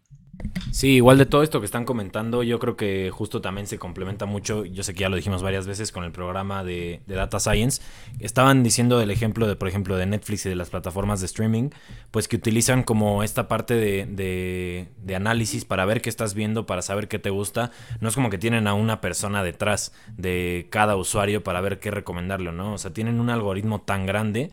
Sí, 0.72 0.96
igual 0.96 1.18
de 1.18 1.26
todo 1.26 1.42
esto 1.42 1.62
que 1.62 1.66
están 1.66 1.86
comentando, 1.86 2.44
yo 2.44 2.60
creo 2.60 2.76
que 2.76 3.10
justo 3.10 3.40
también 3.40 3.66
se 3.66 3.80
complementa 3.80 4.26
mucho, 4.26 4.66
yo 4.66 4.84
sé 4.84 4.94
que 4.94 5.02
ya 5.02 5.10
lo 5.10 5.16
dijimos 5.16 5.42
varias 5.42 5.68
veces 5.68 5.92
con 5.92 6.04
el 6.04 6.12
programa 6.12 6.64
de, 6.64 7.02
Data 7.08 7.40
Science, 7.40 7.82
estaban 8.20 8.62
diciendo 8.62 9.00
el 9.02 9.10
ejemplo 9.10 9.48
de, 9.48 9.56
por 9.56 9.70
ejemplo, 9.70 9.96
de 9.96 10.06
Netflix 10.06 10.46
y 10.46 10.50
de 10.50 10.56
las 10.56 10.70
plataformas 10.70 11.22
de 11.22 11.28
streaming, 11.28 11.70
pues 12.12 12.28
que 12.28 12.36
utilizan 12.36 12.84
como 12.84 13.24
esta 13.24 13.48
parte 13.48 13.76
de, 13.76 14.88
de 14.98 15.16
análisis 15.16 15.64
para 15.64 15.86
ver 15.86 16.02
qué 16.02 16.10
estás 16.10 16.34
viendo, 16.34 16.66
para 16.66 16.82
saber 16.82 17.08
qué 17.08 17.20
te 17.20 17.30
gusta, 17.30 17.72
no 18.02 18.10
es 18.10 18.16
como 18.16 18.30
que 18.30 18.38
tienen 18.38 18.68
a 18.68 18.74
una 18.74 19.00
persona 19.00 19.44
detrás 19.44 19.94
de 20.18 20.68
cada 20.72 20.98
usuario 20.98 21.42
para 21.44 21.62
ver 21.62 21.80
qué 21.80 21.90
recomendarle, 21.90 22.52
¿no? 22.52 22.74
O 22.74 22.78
sea, 22.78 22.92
tienen 22.92 23.22
un 23.22 23.30
algoritmo 23.30 23.82
tan 23.82 24.06
grande 24.06 24.52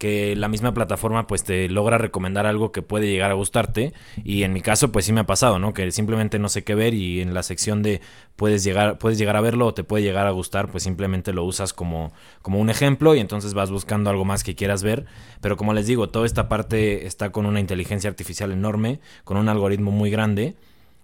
que 0.00 0.34
la 0.34 0.48
misma 0.48 0.72
plataforma 0.72 1.26
pues 1.26 1.44
te 1.44 1.68
logra 1.68 1.98
recomendar 1.98 2.46
algo 2.46 2.72
que 2.72 2.80
puede 2.80 3.06
llegar 3.06 3.30
a 3.30 3.34
gustarte 3.34 3.92
y 4.24 4.44
en 4.44 4.54
mi 4.54 4.62
caso 4.62 4.90
pues 4.90 5.04
sí 5.04 5.12
me 5.12 5.20
ha 5.20 5.26
pasado, 5.26 5.58
¿no? 5.58 5.74
Que 5.74 5.92
simplemente 5.92 6.38
no 6.38 6.48
sé 6.48 6.64
qué 6.64 6.74
ver 6.74 6.94
y 6.94 7.20
en 7.20 7.34
la 7.34 7.42
sección 7.42 7.82
de 7.82 8.00
puedes 8.34 8.64
llegar 8.64 8.96
puedes 8.96 9.18
llegar 9.18 9.36
a 9.36 9.42
verlo 9.42 9.66
o 9.66 9.74
te 9.74 9.84
puede 9.84 10.02
llegar 10.02 10.26
a 10.26 10.30
gustar, 10.30 10.70
pues 10.70 10.84
simplemente 10.84 11.34
lo 11.34 11.44
usas 11.44 11.74
como 11.74 12.12
como 12.40 12.60
un 12.60 12.70
ejemplo 12.70 13.14
y 13.14 13.20
entonces 13.20 13.52
vas 13.52 13.70
buscando 13.70 14.08
algo 14.08 14.24
más 14.24 14.42
que 14.42 14.54
quieras 14.54 14.82
ver, 14.82 15.04
pero 15.42 15.58
como 15.58 15.74
les 15.74 15.86
digo, 15.86 16.08
toda 16.08 16.24
esta 16.24 16.48
parte 16.48 17.06
está 17.06 17.30
con 17.30 17.44
una 17.44 17.60
inteligencia 17.60 18.08
artificial 18.08 18.52
enorme, 18.52 19.00
con 19.24 19.36
un 19.36 19.50
algoritmo 19.50 19.90
muy 19.90 20.10
grande, 20.10 20.54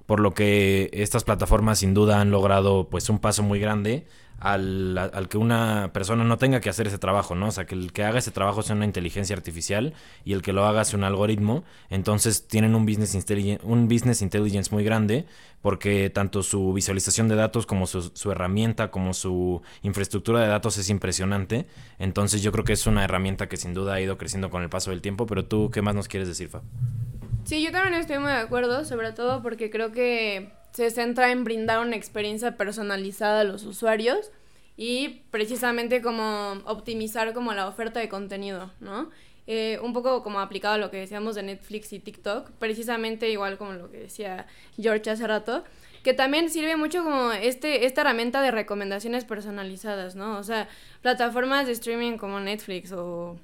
por 0.07 0.21
lo 0.21 0.33
que 0.33 0.89
estas 0.95 1.23
plataformas 1.23 1.81
sin 1.81 1.93
duda 1.93 2.23
han 2.23 2.31
logrado 2.31 2.89
pues 2.89 3.11
un 3.11 3.19
paso 3.19 3.43
muy 3.43 3.61
grande 3.61 4.07
al, 4.39 5.27
que 5.31 5.39
una 5.39 5.91
persona 5.93 6.25
no 6.25 6.37
tenga 6.37 6.61
que 6.61 6.69
hacer 6.69 6.87
ese 6.87 6.99
trabajo, 6.99 7.35
¿no? 7.35 7.49
O 7.49 7.51
sea, 7.51 7.65
que 7.65 7.75
el 7.75 7.93
que 7.93 8.05
haga 8.05 8.19
ese 8.19 8.31
trabajo 8.31 8.63
sea 8.63 8.77
una 8.77 8.85
inteligencia 8.85 9.35
artificial 9.35 9.95
y 10.25 10.35
el 10.35 10.43
que 10.43 10.53
lo 10.53 10.67
haga 10.67 10.85
sea 10.85 10.99
un 10.99 11.05
algoritmo. 11.05 11.65
Entonces 11.89 12.47
tienen 12.47 12.75
un 12.75 12.85
business, 12.85 13.17
un 13.63 13.89
business 13.89 14.23
intelligence 14.23 14.75
muy 14.75 14.85
grande 14.85 15.27
porque 15.63 16.11
tanto 16.11 16.43
su 16.43 16.73
visualización 16.73 17.29
de 17.29 17.35
datos 17.35 17.67
como 17.67 17.87
su, 17.87 18.03
su, 18.15 18.31
herramienta, 18.31 18.91
como 18.91 19.15
su 19.15 19.63
infraestructura 19.83 20.41
de 20.41 20.49
datos 20.49 20.77
es 20.79 20.91
impresionante. 20.91 21.67
Entonces 21.99 22.43
yo 22.43 22.53
creo 22.53 22.65
que 22.65 22.75
es 22.75 22.87
una 22.87 23.05
herramienta 23.05 23.49
que 23.49 23.57
sin 23.57 23.75
duda 23.75 23.95
ha 23.95 24.01
ido 24.01 24.19
creciendo 24.19 24.51
con 24.51 24.63
el 24.63 24.69
paso 24.69 24.91
del 24.91 25.01
tiempo. 25.01 25.27
Pero 25.27 25.47
tú, 25.47 25.71
¿qué 25.71 25.83
más 25.83 25.95
nos 25.95 26.09
quieres 26.09 26.29
decir, 26.29 26.49
Fab? 26.49 26.63
Sí, 27.45 27.63
yo 27.65 27.71
también 27.73 27.95
estoy 27.95 28.19
muy 28.19 28.33
de 28.33 28.39
acuerdo, 28.39 28.85
sobre 28.85 29.13
todo 29.13 29.41
porque 29.41 29.71
creo 29.71 29.93
que 29.93 30.53
se 30.77 30.91
centra 30.91 31.31
en 31.33 31.43
brindar 31.43 31.79
una 31.79 31.97
experiencia 31.97 32.59
personalizada 32.59 33.41
a 33.41 33.45
los 33.45 33.65
usuarios 33.65 34.31
y 34.77 35.23
precisamente 35.31 36.03
como 36.03 36.53
optimizar 36.67 37.33
como 37.33 37.55
la 37.55 37.67
oferta 37.67 37.99
de 37.99 38.11
contenido, 38.11 38.71
¿no? 38.81 39.09
Eh, 39.47 39.79
un 39.83 39.95
poco 39.95 40.23
como 40.23 40.39
aplicado 40.39 40.75
a 40.75 40.79
lo 40.79 40.91
que 40.91 40.99
decíamos 40.99 41.35
de 41.35 41.45
Netflix 41.45 41.95
y 41.95 41.99
TikTok, 41.99 42.51
precisamente 42.59 43.31
igual 43.31 43.57
como 43.57 43.73
lo 43.73 43.91
que 43.91 44.01
decía 44.01 44.45
George 44.79 45.09
hace 45.09 45.27
rato, 45.27 45.65
que 46.05 46.13
también 46.13 46.51
sirve 46.51 46.77
mucho 46.77 47.03
como 47.03 47.33
este, 47.33 47.87
esta 47.87 48.03
herramienta 48.03 48.43
de 48.43 48.51
recomendaciones 48.51 49.25
personalizadas, 49.25 50.15
¿no? 50.15 50.37
O 50.37 50.43
sea, 50.43 50.69
plataformas 51.01 51.65
de 51.65 51.73
streaming 51.73 52.19
como 52.19 52.39
Netflix 52.39 52.93
o, 52.93 53.39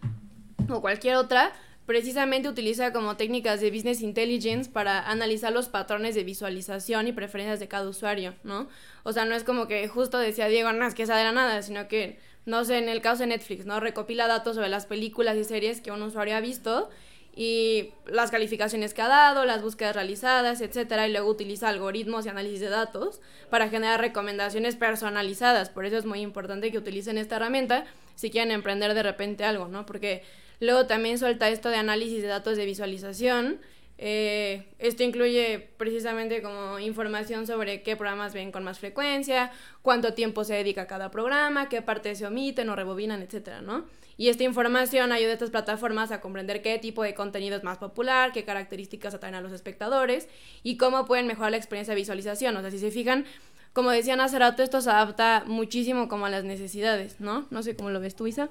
o 0.68 0.80
cualquier 0.82 1.16
otra 1.16 1.54
precisamente 1.86 2.48
utiliza 2.48 2.92
como 2.92 3.16
técnicas 3.16 3.60
de 3.60 3.70
business 3.70 4.02
intelligence 4.02 4.70
para 4.70 5.00
analizar 5.00 5.52
los 5.52 5.68
patrones 5.68 6.14
de 6.14 6.24
visualización 6.24 7.08
y 7.08 7.12
preferencias 7.12 7.60
de 7.60 7.68
cada 7.68 7.88
usuario, 7.88 8.34
¿no? 8.44 8.68
O 9.02 9.12
sea, 9.12 9.24
no 9.24 9.34
es 9.34 9.44
como 9.44 9.66
que 9.66 9.86
justo 9.88 10.18
decía 10.18 10.46
Diego, 10.46 10.72
no 10.72 10.86
es 10.86 10.94
que 10.94 11.02
esa 11.02 11.16
de 11.16 11.24
la 11.24 11.32
nada, 11.32 11.62
sino 11.62 11.88
que, 11.88 12.18
no 12.46 12.64
sé, 12.64 12.78
en 12.78 12.88
el 12.88 13.00
caso 13.00 13.22
de 13.22 13.28
Netflix, 13.28 13.66
¿no? 13.66 13.80
Recopila 13.80 14.26
datos 14.28 14.54
sobre 14.54 14.68
las 14.68 14.86
películas 14.86 15.36
y 15.36 15.44
series 15.44 15.80
que 15.80 15.90
un 15.90 16.02
usuario 16.02 16.36
ha 16.36 16.40
visto 16.40 16.88
y 17.34 17.94
las 18.06 18.30
calificaciones 18.30 18.92
que 18.92 19.00
ha 19.00 19.08
dado, 19.08 19.46
las 19.46 19.62
búsquedas 19.62 19.94
realizadas, 19.96 20.60
etcétera, 20.60 21.08
y 21.08 21.12
luego 21.12 21.30
utiliza 21.30 21.68
algoritmos 21.68 22.26
y 22.26 22.28
análisis 22.28 22.60
de 22.60 22.68
datos 22.68 23.20
para 23.48 23.70
generar 23.70 24.00
recomendaciones 24.00 24.76
personalizadas. 24.76 25.70
Por 25.70 25.86
eso 25.86 25.96
es 25.96 26.04
muy 26.04 26.20
importante 26.20 26.70
que 26.70 26.78
utilicen 26.78 27.16
esta 27.16 27.36
herramienta 27.36 27.86
si 28.16 28.30
quieren 28.30 28.50
emprender 28.50 28.92
de 28.92 29.02
repente 29.02 29.44
algo, 29.44 29.68
¿no? 29.68 29.86
Porque 29.86 30.22
Luego 30.62 30.86
también 30.86 31.18
suelta 31.18 31.48
esto 31.48 31.70
de 31.70 31.74
análisis 31.74 32.22
de 32.22 32.28
datos 32.28 32.56
de 32.56 32.64
visualización. 32.64 33.58
Eh, 33.98 34.64
esto 34.78 35.02
incluye 35.02 35.58
precisamente 35.76 36.40
como 36.40 36.78
información 36.78 37.48
sobre 37.48 37.82
qué 37.82 37.96
programas 37.96 38.32
ven 38.32 38.52
con 38.52 38.62
más 38.62 38.78
frecuencia, 38.78 39.50
cuánto 39.82 40.14
tiempo 40.14 40.44
se 40.44 40.54
dedica 40.54 40.82
a 40.82 40.86
cada 40.86 41.10
programa, 41.10 41.68
qué 41.68 41.82
partes 41.82 42.18
se 42.18 42.26
omiten 42.26 42.68
o 42.68 42.76
rebobinan, 42.76 43.22
etcétera, 43.22 43.60
¿no? 43.60 43.86
Y 44.16 44.28
esta 44.28 44.44
información 44.44 45.10
ayuda 45.10 45.30
a 45.30 45.32
estas 45.32 45.50
plataformas 45.50 46.12
a 46.12 46.20
comprender 46.20 46.62
qué 46.62 46.78
tipo 46.78 47.02
de 47.02 47.14
contenido 47.14 47.56
es 47.56 47.64
más 47.64 47.78
popular, 47.78 48.30
qué 48.30 48.44
características 48.44 49.14
atraen 49.14 49.34
a 49.34 49.40
los 49.40 49.50
espectadores 49.50 50.28
y 50.62 50.76
cómo 50.76 51.06
pueden 51.06 51.26
mejorar 51.26 51.50
la 51.50 51.56
experiencia 51.56 51.92
de 51.92 52.00
visualización. 52.00 52.56
O 52.56 52.60
sea, 52.60 52.70
si 52.70 52.78
se 52.78 52.92
fijan, 52.92 53.24
como 53.72 53.90
decían 53.90 54.20
hace 54.20 54.38
rato, 54.38 54.62
esto 54.62 54.80
se 54.80 54.90
adapta 54.90 55.42
muchísimo 55.44 56.06
como 56.06 56.26
a 56.26 56.30
las 56.30 56.44
necesidades, 56.44 57.18
¿no? 57.18 57.48
No 57.50 57.64
sé 57.64 57.74
cómo 57.74 57.90
lo 57.90 57.98
ves 57.98 58.14
tú, 58.14 58.28
Isa. 58.28 58.48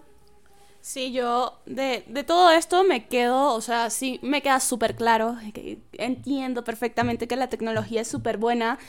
Sí, 0.82 1.12
yo 1.12 1.60
de, 1.68 2.04
de, 2.08 2.24
todo 2.24 2.50
esto 2.50 2.84
me 2.84 3.06
quedo, 3.06 3.54
o 3.54 3.62
sea, 3.62 3.92
sí, 3.92 4.20
me 4.24 4.42
queda 4.42 4.60
súper 4.60 4.96
claro, 4.96 5.38
entiendo 5.94 6.64
perfectamente 6.64 7.28
que 7.28 7.36
la 7.36 7.50
tecnología 7.50 8.02
es 8.02 8.08
súper 8.08 8.38
buena 8.38 8.80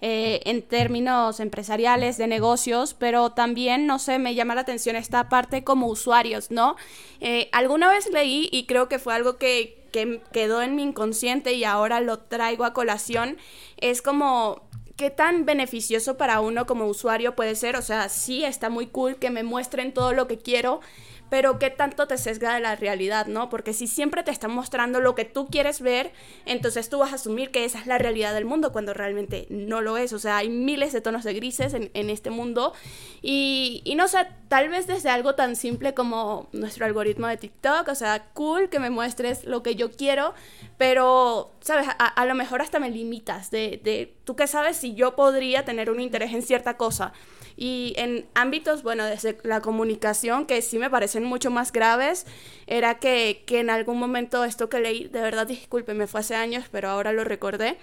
eh, 0.00 0.40
en 0.44 0.62
términos 0.62 1.40
empresariales, 1.40 2.18
de 2.18 2.28
negocios, 2.28 2.94
pero 2.94 3.30
también, 3.32 3.88
no 3.88 3.98
sé, 3.98 4.20
me 4.20 4.36
llama 4.36 4.54
la 4.54 4.60
atención 4.60 4.94
esta 4.94 5.28
parte 5.28 5.64
como 5.64 5.88
usuarios, 5.88 6.52
¿no? 6.52 6.76
Eh, 7.20 7.48
alguna 7.50 7.90
vez 7.90 8.08
leí 8.12 8.48
y 8.52 8.66
creo 8.66 8.88
que 8.88 9.00
fue 9.00 9.12
algo 9.12 9.36
que, 9.36 9.88
que 9.90 10.22
quedó 10.32 10.62
en 10.62 10.76
mi 10.76 10.84
inconsciente 10.84 11.54
y 11.54 11.64
ahora 11.64 12.00
lo 12.00 12.20
traigo 12.20 12.64
a 12.64 12.72
colación, 12.72 13.38
es 13.76 14.02
como 14.02 14.69
qué 15.00 15.08
tan 15.08 15.46
beneficioso 15.46 16.18
para 16.18 16.40
uno 16.40 16.66
como 16.66 16.84
usuario 16.84 17.34
puede 17.34 17.54
ser. 17.54 17.74
O 17.76 17.80
sea, 17.80 18.10
sí 18.10 18.44
está 18.44 18.68
muy 18.68 18.88
cool 18.88 19.16
que 19.16 19.30
me 19.30 19.42
muestren 19.42 19.94
todo 19.94 20.12
lo 20.12 20.28
que 20.28 20.36
quiero, 20.36 20.82
pero 21.30 21.58
qué 21.58 21.70
tanto 21.70 22.06
te 22.06 22.18
sesga 22.18 22.52
de 22.52 22.60
la 22.60 22.76
realidad, 22.76 23.24
¿no? 23.24 23.48
Porque 23.48 23.72
si 23.72 23.86
siempre 23.86 24.22
te 24.24 24.30
están 24.30 24.50
mostrando 24.50 25.00
lo 25.00 25.14
que 25.14 25.24
tú 25.24 25.46
quieres 25.46 25.80
ver, 25.80 26.12
entonces 26.44 26.90
tú 26.90 26.98
vas 26.98 27.12
a 27.12 27.14
asumir 27.14 27.50
que 27.50 27.64
esa 27.64 27.78
es 27.78 27.86
la 27.86 27.96
realidad 27.96 28.34
del 28.34 28.44
mundo 28.44 28.72
cuando 28.72 28.92
realmente 28.92 29.46
no 29.48 29.80
lo 29.80 29.96
es. 29.96 30.12
O 30.12 30.18
sea, 30.18 30.36
hay 30.36 30.50
miles 30.50 30.92
de 30.92 31.00
tonos 31.00 31.24
de 31.24 31.32
grises 31.32 31.72
en, 31.72 32.10
este 32.10 32.28
mundo 32.28 32.74
y, 33.22 33.80
y, 33.86 33.94
no 33.94 34.06
sé, 34.06 34.26
tal 34.48 34.68
vez 34.68 34.86
desde 34.86 35.08
algo 35.08 35.34
tan 35.34 35.56
simple 35.56 35.94
como 35.94 36.50
nuestro 36.52 36.84
algoritmo 36.84 37.26
de 37.26 37.38
TikTok, 37.38 37.88
o 37.88 37.94
sea, 37.94 38.26
cool 38.34 38.68
que 38.68 38.80
me 38.80 38.90
muestres 38.90 39.44
lo 39.44 39.62
que 39.62 39.76
yo 39.76 39.90
quiero, 39.92 40.34
pero, 40.80 41.52
¿sabes? 41.60 41.86
A, 41.98 42.24
lo 42.24 42.34
mejor 42.34 42.62
hasta 42.62 42.78
me 42.78 42.88
limitas 42.88 43.50
de, 43.50 43.82
de, 43.84 44.16
tú 44.24 44.34
qué 44.34 44.46
sabes 44.46 44.78
si 44.78 44.94
yo 44.94 45.14
podría 45.14 45.62
tener 45.62 45.90
un 45.90 46.00
interés 46.00 46.32
en 46.32 46.40
cierta 46.40 46.78
cosa. 46.78 47.12
Y 47.54 47.92
en 47.98 48.26
ámbitos, 48.32 48.82
bueno, 48.82 49.04
desde 49.04 49.36
la 49.42 49.60
comunicación, 49.60 50.46
que 50.46 50.62
sí 50.62 50.78
me 50.78 50.88
parecen 50.88 51.22
mucho 51.22 51.50
más 51.50 51.70
graves, 51.70 52.24
era 52.66 52.98
que, 52.98 53.44
que 53.46 53.60
en 53.60 53.68
algún 53.68 53.98
momento 53.98 54.42
esto 54.42 54.70
que 54.70 54.80
leí, 54.80 55.06
de 55.08 55.20
verdad, 55.20 55.46
disculpe, 55.46 55.92
me 55.92 56.06
fue 56.06 56.20
hace 56.20 56.34
años, 56.34 56.64
pero 56.72 56.88
ahora 56.88 57.12
lo 57.12 57.24
recordé, 57.24 57.76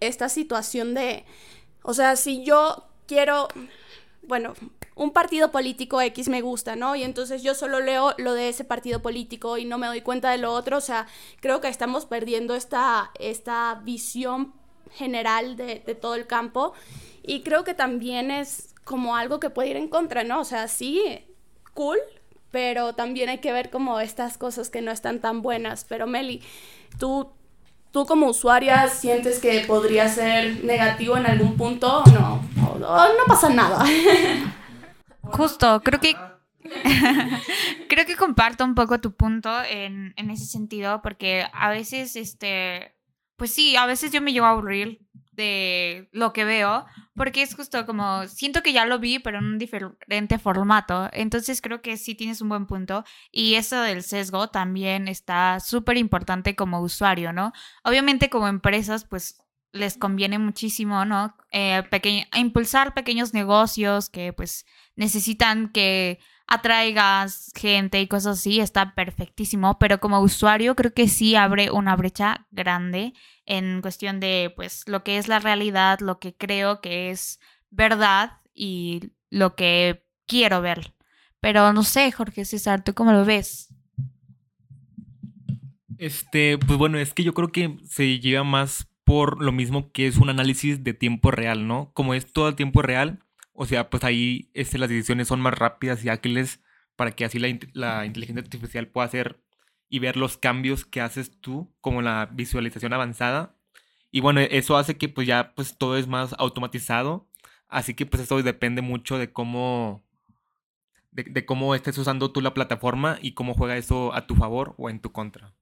esta 0.00 0.30
situación 0.30 0.94
de, 0.94 1.26
o 1.82 1.92
sea, 1.92 2.16
si 2.16 2.42
yo 2.44 2.86
quiero, 3.06 3.48
bueno, 4.22 4.54
un 5.00 5.12
partido 5.12 5.50
político 5.50 5.98
X 6.02 6.28
me 6.28 6.42
gusta, 6.42 6.76
¿no? 6.76 6.94
Y 6.94 7.04
entonces 7.04 7.42
yo 7.42 7.54
solo 7.54 7.80
leo 7.80 8.14
lo 8.18 8.34
de 8.34 8.50
ese 8.50 8.64
partido 8.64 9.00
político 9.00 9.56
y 9.56 9.64
no 9.64 9.78
me 9.78 9.86
doy 9.86 10.02
cuenta 10.02 10.30
de 10.30 10.36
lo 10.36 10.52
otro, 10.52 10.76
o 10.76 10.82
sea, 10.82 11.06
creo 11.40 11.62
que 11.62 11.68
estamos 11.68 12.04
perdiendo 12.04 12.54
esta, 12.54 13.10
esta 13.18 13.80
visión 13.82 14.52
general 14.92 15.56
de, 15.56 15.76
todo 15.98 16.16
el 16.16 16.26
campo 16.26 16.74
y 17.22 17.40
creo 17.40 17.64
que 17.64 17.72
también 17.72 18.30
es 18.30 18.74
como 18.84 19.16
algo 19.16 19.40
que 19.40 19.48
puede 19.48 19.70
ir 19.70 19.76
en 19.78 19.88
contra, 19.88 20.22
¿no? 20.22 20.38
O 20.38 20.44
sea, 20.44 20.68
sí, 20.68 21.00
cool, 21.72 21.96
pero 22.50 22.92
también 22.92 23.30
hay 23.30 23.38
que 23.38 23.52
ver 23.52 23.70
como 23.70 24.00
estas 24.00 24.36
cosas 24.36 24.68
que 24.68 24.82
no 24.82 24.90
están 24.90 25.20
tan 25.20 25.40
buenas. 25.40 25.86
Pero 25.88 26.06
Meli, 26.06 26.42
tú, 26.98 27.30
tú 27.90 28.04
como 28.04 28.26
usuaria 28.26 28.86
sientes 28.88 29.38
que 29.38 29.60
podría 29.60 30.10
ser 30.10 30.62
negativo 30.62 31.16
en 31.16 31.24
algún 31.24 31.56
punto 31.56 32.02
o 32.02 32.10
no, 32.10 32.42
no 32.78 33.24
pasa 33.26 33.48
nada. 33.48 33.82
Justo, 35.32 35.80
creo 35.82 36.00
que 36.00 36.16
creo 37.88 38.06
que 38.06 38.16
comparto 38.16 38.64
un 38.64 38.74
poco 38.74 39.00
tu 39.00 39.14
punto 39.14 39.50
en, 39.64 40.12
en 40.16 40.30
ese 40.30 40.46
sentido, 40.46 41.00
porque 41.02 41.46
a 41.52 41.70
veces, 41.70 42.16
este, 42.16 42.94
pues 43.36 43.52
sí, 43.52 43.76
a 43.76 43.86
veces 43.86 44.12
yo 44.12 44.20
me 44.20 44.32
llevo 44.32 44.46
a 44.46 44.50
aburrir 44.50 45.00
de 45.32 46.08
lo 46.12 46.32
que 46.32 46.44
veo, 46.44 46.84
porque 47.14 47.42
es 47.42 47.54
justo 47.54 47.86
como, 47.86 48.26
siento 48.26 48.62
que 48.62 48.72
ya 48.72 48.84
lo 48.84 48.98
vi, 48.98 49.18
pero 49.18 49.38
en 49.38 49.46
un 49.46 49.58
diferente 49.58 50.38
formato. 50.38 51.08
Entonces 51.12 51.62
creo 51.62 51.80
que 51.80 51.96
sí 51.96 52.14
tienes 52.14 52.42
un 52.42 52.50
buen 52.50 52.66
punto. 52.66 53.04
Y 53.30 53.54
eso 53.54 53.80
del 53.80 54.02
sesgo 54.02 54.48
también 54.48 55.08
está 55.08 55.60
súper 55.60 55.96
importante 55.96 56.54
como 56.56 56.80
usuario, 56.80 57.32
¿no? 57.32 57.52
Obviamente 57.84 58.28
como 58.28 58.48
empresas, 58.48 59.04
pues 59.04 59.38
les 59.72 59.96
conviene 59.96 60.38
muchísimo, 60.38 61.04
¿no? 61.04 61.36
Eh, 61.52 61.82
impulsar 62.36 62.94
pequeños 62.94 63.34
negocios 63.34 64.10
que 64.10 64.32
pues 64.32 64.66
necesitan 64.96 65.68
que 65.68 66.18
atraigas 66.46 67.52
gente 67.54 68.00
y 68.00 68.08
cosas 68.08 68.38
así, 68.38 68.58
está 68.58 68.94
perfectísimo, 68.94 69.78
pero 69.78 70.00
como 70.00 70.20
usuario 70.20 70.74
creo 70.74 70.92
que 70.92 71.06
sí 71.06 71.36
abre 71.36 71.70
una 71.70 71.94
brecha 71.94 72.48
grande 72.50 73.14
en 73.46 73.80
cuestión 73.82 74.18
de 74.18 74.52
pues 74.56 74.82
lo 74.88 75.04
que 75.04 75.18
es 75.18 75.28
la 75.28 75.38
realidad, 75.38 76.00
lo 76.00 76.18
que 76.18 76.36
creo 76.36 76.80
que 76.80 77.10
es 77.10 77.38
verdad 77.70 78.40
y 78.52 79.12
lo 79.30 79.54
que 79.54 80.04
quiero 80.26 80.60
ver. 80.60 80.92
Pero 81.38 81.72
no 81.72 81.84
sé, 81.84 82.10
Jorge 82.10 82.44
César, 82.44 82.82
¿tú 82.82 82.94
cómo 82.94 83.12
lo 83.12 83.24
ves? 83.24 83.72
Este, 85.98 86.58
pues 86.58 86.78
bueno, 86.78 86.98
es 86.98 87.14
que 87.14 87.22
yo 87.22 87.32
creo 87.32 87.52
que 87.52 87.76
se 87.86 88.18
lleva 88.18 88.42
más 88.42 88.89
por 89.10 89.42
lo 89.42 89.50
mismo 89.50 89.90
que 89.90 90.06
es 90.06 90.18
un 90.18 90.28
análisis 90.30 90.84
de 90.84 90.94
tiempo 90.94 91.32
real, 91.32 91.66
¿no? 91.66 91.90
Como 91.94 92.14
es 92.14 92.32
todo 92.32 92.46
el 92.46 92.54
tiempo 92.54 92.80
real, 92.80 93.18
o 93.52 93.66
sea, 93.66 93.90
pues 93.90 94.04
ahí 94.04 94.52
este, 94.54 94.78
las 94.78 94.88
decisiones 94.88 95.26
son 95.26 95.40
más 95.40 95.58
rápidas 95.58 96.04
y 96.04 96.08
ágiles 96.08 96.60
para 96.94 97.10
que 97.10 97.24
así 97.24 97.40
la, 97.40 97.48
la, 97.72 98.06
inteligencia 98.06 98.40
artificial 98.40 98.86
pueda 98.86 99.08
hacer 99.08 99.42
y 99.88 99.98
ver 99.98 100.16
los 100.16 100.38
cambios 100.38 100.84
que 100.84 101.00
haces 101.00 101.40
tú, 101.40 101.74
como 101.80 102.02
la 102.02 102.28
visualización 102.30 102.92
avanzada. 102.92 103.56
Y 104.12 104.20
bueno, 104.20 104.42
eso 104.42 104.76
hace 104.76 104.96
que 104.96 105.08
pues 105.08 105.26
ya 105.26 105.56
pues 105.56 105.76
todo 105.76 105.96
es 105.96 106.06
más 106.06 106.36
automatizado. 106.38 107.26
Así 107.66 107.94
que 107.94 108.06
pues 108.06 108.22
eso 108.22 108.40
depende 108.40 108.80
mucho 108.80 109.18
de 109.18 109.32
cómo, 109.32 110.04
de, 111.10 111.24
de 111.24 111.44
cómo 111.44 111.74
estés 111.74 111.98
usando 111.98 112.30
tú 112.30 112.42
la 112.42 112.54
plataforma 112.54 113.18
y 113.20 113.32
cómo 113.32 113.54
juega 113.54 113.76
eso 113.76 114.14
a 114.14 114.28
tu 114.28 114.36
favor 114.36 114.76
o 114.78 114.88
en 114.88 115.00
tu 115.00 115.10
contra. 115.10 115.52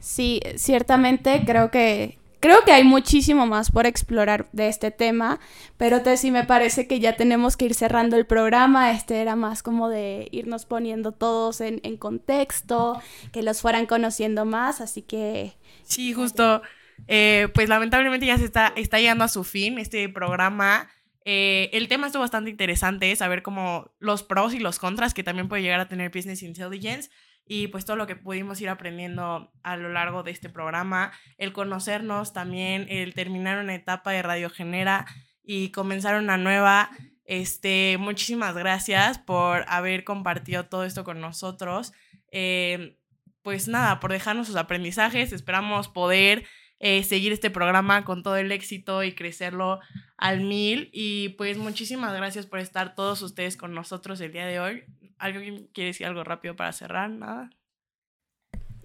Sí, 0.00 0.40
ciertamente 0.56 1.42
creo 1.44 1.70
que 1.70 2.18
Creo 2.40 2.64
que 2.64 2.70
hay 2.70 2.84
muchísimo 2.84 3.46
más 3.46 3.72
por 3.72 3.86
explorar 3.86 4.48
de 4.52 4.68
este 4.68 4.92
tema, 4.92 5.40
pero 5.76 6.00
sí 6.16 6.30
me 6.30 6.44
parece 6.44 6.86
que 6.86 7.00
ya 7.00 7.16
tenemos 7.16 7.56
que 7.56 7.64
ir 7.64 7.74
cerrando 7.74 8.16
el 8.16 8.26
programa. 8.26 8.92
Este 8.92 9.20
era 9.20 9.34
más 9.34 9.64
como 9.64 9.88
de 9.88 10.28
irnos 10.30 10.64
poniendo 10.64 11.10
todos 11.10 11.60
en, 11.60 11.80
en 11.82 11.96
contexto, 11.96 13.02
que 13.32 13.42
los 13.42 13.60
fueran 13.60 13.86
conociendo 13.86 14.44
más, 14.44 14.80
así 14.80 15.02
que... 15.02 15.54
Sí, 15.82 16.12
justo. 16.12 16.62
Eh, 17.08 17.48
pues 17.54 17.68
lamentablemente 17.68 18.26
ya 18.26 18.38
se 18.38 18.44
está, 18.44 18.72
está 18.76 18.98
llegando 18.98 19.24
a 19.24 19.28
su 19.28 19.42
fin 19.42 19.78
este 19.78 20.08
programa. 20.08 20.88
Eh, 21.24 21.70
el 21.72 21.88
tema 21.88 22.06
estuvo 22.06 22.22
bastante 22.22 22.50
interesante, 22.50 23.14
saber 23.16 23.42
como 23.42 23.90
los 23.98 24.22
pros 24.22 24.54
y 24.54 24.60
los 24.60 24.78
contras 24.78 25.12
que 25.12 25.24
también 25.24 25.48
puede 25.48 25.62
llegar 25.62 25.80
a 25.80 25.88
tener 25.88 26.12
Business 26.14 26.44
Intelligence 26.44 27.10
y 27.48 27.68
pues 27.68 27.84
todo 27.86 27.96
lo 27.96 28.06
que 28.06 28.14
pudimos 28.14 28.60
ir 28.60 28.68
aprendiendo 28.68 29.50
a 29.62 29.76
lo 29.76 29.88
largo 29.88 30.22
de 30.22 30.30
este 30.30 30.50
programa, 30.50 31.12
el 31.38 31.52
conocernos 31.52 32.34
también, 32.34 32.86
el 32.90 33.14
terminar 33.14 33.58
una 33.58 33.74
etapa 33.74 34.12
de 34.12 34.22
Radio 34.22 34.50
Genera 34.50 35.06
y 35.42 35.70
comenzar 35.70 36.18
una 36.18 36.36
nueva. 36.36 36.90
Este, 37.24 37.96
muchísimas 37.98 38.54
gracias 38.54 39.18
por 39.18 39.64
haber 39.68 40.04
compartido 40.04 40.66
todo 40.66 40.84
esto 40.84 41.04
con 41.04 41.20
nosotros. 41.20 41.94
Eh, 42.30 42.98
pues 43.42 43.66
nada, 43.66 43.98
por 43.98 44.12
dejarnos 44.12 44.46
sus 44.46 44.56
aprendizajes. 44.56 45.32
Esperamos 45.32 45.88
poder 45.88 46.44
eh, 46.80 47.02
seguir 47.02 47.32
este 47.32 47.50
programa 47.50 48.04
con 48.04 48.22
todo 48.22 48.36
el 48.36 48.52
éxito 48.52 49.02
y 49.02 49.14
crecerlo 49.14 49.80
al 50.18 50.42
mil. 50.42 50.90
Y 50.92 51.30
pues 51.30 51.56
muchísimas 51.56 52.14
gracias 52.14 52.44
por 52.44 52.58
estar 52.58 52.94
todos 52.94 53.22
ustedes 53.22 53.56
con 53.56 53.72
nosotros 53.72 54.20
el 54.20 54.32
día 54.32 54.46
de 54.46 54.60
hoy. 54.60 54.84
¿Alguien 55.18 55.68
quiere 55.72 55.88
decir 55.88 56.06
algo 56.06 56.24
rápido 56.24 56.56
para 56.56 56.72
cerrar? 56.72 57.10
Nada. 57.10 57.50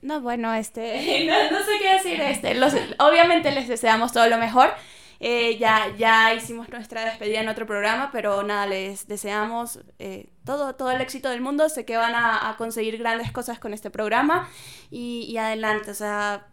No, 0.02 0.22
bueno, 0.22 0.54
este, 0.54 1.26
no, 1.28 1.52
no 1.52 1.66
sé 1.66 1.72
qué 1.80 1.94
decir. 1.94 2.22
Este, 2.22 2.56
los, 2.56 2.74
obviamente 3.00 3.52
les 3.52 3.68
deseamos 3.68 4.12
todo 4.12 4.28
lo 4.28 4.38
mejor. 4.38 4.74
Eh, 5.20 5.58
ya, 5.58 5.96
ya 5.98 6.34
hicimos 6.34 6.68
nuestra 6.68 7.06
despedida 7.06 7.40
en 7.40 7.48
otro 7.48 7.66
programa, 7.66 8.10
pero 8.12 8.44
nada, 8.44 8.66
les 8.66 9.08
deseamos 9.08 9.80
eh, 9.98 10.28
todo, 10.44 10.76
todo 10.76 10.92
el 10.92 11.00
éxito 11.00 11.30
del 11.30 11.40
mundo. 11.40 11.70
Sé 11.70 11.86
que 11.86 11.96
van 11.96 12.14
a, 12.16 12.56
conseguir 12.58 12.98
grandes 12.98 13.32
cosas 13.32 13.58
con 13.58 13.74
este 13.74 13.90
programa 13.90 14.50
y, 14.92 15.26
y 15.30 15.38
adelante. 15.38 15.92
O 15.92 15.94
sea, 15.94 16.48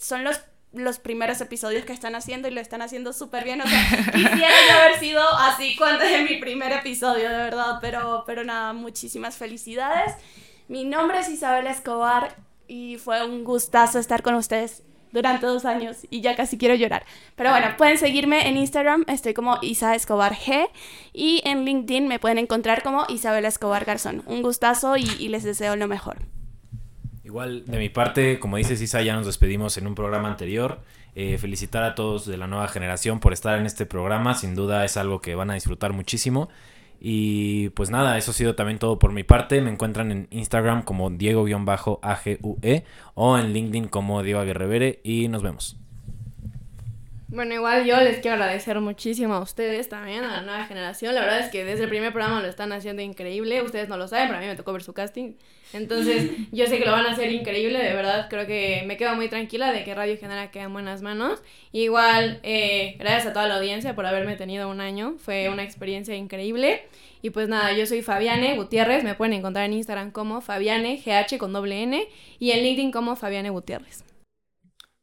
son 0.00 0.24
los 0.24 0.40
los 0.72 0.98
primeros 0.98 1.40
episodios 1.40 1.84
que 1.84 1.92
están 1.92 2.14
haciendo 2.14 2.48
y 2.48 2.50
lo 2.50 2.60
están 2.60 2.82
haciendo 2.82 3.12
súper 3.12 3.44
bien. 3.44 3.60
O 3.60 3.66
sea, 3.66 3.88
quisiera 4.14 4.54
yo 4.68 4.76
haber 4.76 4.98
sido 4.98 5.22
así 5.38 5.74
cuando 5.76 6.04
en 6.04 6.24
mi 6.24 6.36
primer 6.36 6.72
episodio, 6.72 7.28
de 7.28 7.36
verdad. 7.36 7.78
Pero, 7.80 8.24
pero 8.26 8.44
nada, 8.44 8.72
muchísimas 8.72 9.36
felicidades. 9.36 10.14
Mi 10.68 10.84
nombre 10.84 11.20
es 11.20 11.28
Isabel 11.28 11.66
Escobar 11.66 12.36
y 12.66 12.98
fue 12.98 13.24
un 13.24 13.44
gustazo 13.44 13.98
estar 13.98 14.22
con 14.22 14.34
ustedes 14.34 14.82
durante 15.12 15.46
dos 15.46 15.64
años 15.64 16.06
y 16.10 16.20
ya 16.20 16.36
casi 16.36 16.58
quiero 16.58 16.74
llorar. 16.74 17.06
Pero 17.34 17.50
bueno, 17.50 17.68
pueden 17.78 17.96
seguirme 17.96 18.48
en 18.48 18.58
Instagram, 18.58 19.04
estoy 19.08 19.32
como 19.32 19.58
Isa 19.62 19.94
Escobar 19.94 20.34
G 20.34 20.68
y 21.14 21.40
en 21.44 21.64
LinkedIn 21.64 22.06
me 22.06 22.18
pueden 22.18 22.36
encontrar 22.36 22.82
como 22.82 23.06
Isabel 23.08 23.46
Escobar 23.46 23.86
Garzón. 23.86 24.22
Un 24.26 24.42
gustazo 24.42 24.98
y, 24.98 25.08
y 25.18 25.28
les 25.28 25.44
deseo 25.44 25.76
lo 25.76 25.88
mejor. 25.88 26.18
Igual, 27.28 27.66
de 27.66 27.78
mi 27.78 27.90
parte, 27.90 28.38
como 28.38 28.56
dices 28.56 28.80
Isa, 28.80 29.02
ya 29.02 29.14
nos 29.14 29.26
despedimos 29.26 29.76
en 29.76 29.86
un 29.86 29.94
programa 29.94 30.28
anterior. 30.28 30.80
Eh, 31.14 31.36
felicitar 31.36 31.84
a 31.84 31.94
todos 31.94 32.24
de 32.24 32.38
la 32.38 32.46
nueva 32.46 32.68
generación 32.68 33.20
por 33.20 33.34
estar 33.34 33.58
en 33.58 33.66
este 33.66 33.84
programa. 33.84 34.32
Sin 34.32 34.54
duda 34.54 34.82
es 34.86 34.96
algo 34.96 35.20
que 35.20 35.34
van 35.34 35.50
a 35.50 35.54
disfrutar 35.54 35.92
muchísimo. 35.92 36.48
Y 36.98 37.68
pues 37.70 37.90
nada, 37.90 38.16
eso 38.16 38.30
ha 38.30 38.34
sido 38.34 38.54
también 38.54 38.78
todo 38.78 38.98
por 38.98 39.12
mi 39.12 39.24
parte. 39.24 39.60
Me 39.60 39.70
encuentran 39.70 40.10
en 40.10 40.28
Instagram 40.30 40.84
como 40.84 41.10
Diego-AGUE 41.10 42.84
o 43.12 43.36
en 43.38 43.52
LinkedIn 43.52 43.88
como 43.88 44.22
Diego 44.22 44.40
Aguirrevere 44.40 45.00
y 45.04 45.28
nos 45.28 45.42
vemos. 45.42 45.76
Bueno, 47.30 47.52
igual 47.52 47.84
yo 47.84 48.00
les 48.00 48.20
quiero 48.20 48.36
agradecer 48.36 48.80
muchísimo 48.80 49.34
a 49.34 49.40
ustedes 49.40 49.90
también, 49.90 50.24
a 50.24 50.38
la 50.38 50.40
nueva 50.40 50.64
generación. 50.64 51.14
La 51.14 51.20
verdad 51.20 51.40
es 51.40 51.50
que 51.50 51.62
desde 51.62 51.84
el 51.84 51.90
primer 51.90 52.10
programa 52.10 52.40
lo 52.40 52.48
están 52.48 52.72
haciendo 52.72 53.02
increíble. 53.02 53.60
Ustedes 53.60 53.86
no 53.90 53.98
lo 53.98 54.08
saben, 54.08 54.28
pero 54.28 54.38
a 54.38 54.40
mí 54.40 54.46
me 54.46 54.56
tocó 54.56 54.72
ver 54.72 54.82
su 54.82 54.94
casting. 54.94 55.34
Entonces, 55.74 56.30
yo 56.52 56.66
sé 56.66 56.78
que 56.78 56.86
lo 56.86 56.92
van 56.92 57.04
a 57.04 57.10
hacer 57.10 57.30
increíble, 57.30 57.80
de 57.80 57.92
verdad. 57.92 58.28
Creo 58.30 58.46
que 58.46 58.82
me 58.86 58.96
quedo 58.96 59.14
muy 59.14 59.28
tranquila 59.28 59.70
de 59.72 59.84
que 59.84 59.94
Radio 59.94 60.16
Genera 60.16 60.50
queda 60.50 60.64
en 60.64 60.72
buenas 60.72 61.02
manos. 61.02 61.42
Igual, 61.70 62.40
eh, 62.44 62.96
gracias 62.98 63.26
a 63.26 63.32
toda 63.34 63.46
la 63.46 63.56
audiencia 63.56 63.94
por 63.94 64.06
haberme 64.06 64.36
tenido 64.36 64.70
un 64.70 64.80
año. 64.80 65.16
Fue 65.18 65.50
una 65.50 65.64
experiencia 65.64 66.14
increíble. 66.16 66.86
Y 67.20 67.28
pues 67.28 67.46
nada, 67.50 67.74
yo 67.74 67.84
soy 67.84 68.00
Fabiane 68.00 68.56
Gutiérrez. 68.56 69.04
Me 69.04 69.14
pueden 69.14 69.34
encontrar 69.34 69.66
en 69.66 69.74
Instagram 69.74 70.12
como 70.12 70.40
Fabiane 70.40 71.02
GH 71.04 71.36
con 71.36 71.52
doble 71.52 71.82
N 71.82 72.08
y 72.38 72.52
en 72.52 72.62
LinkedIn 72.62 72.90
como 72.90 73.16
Fabiane 73.16 73.50
Gutiérrez. 73.50 74.08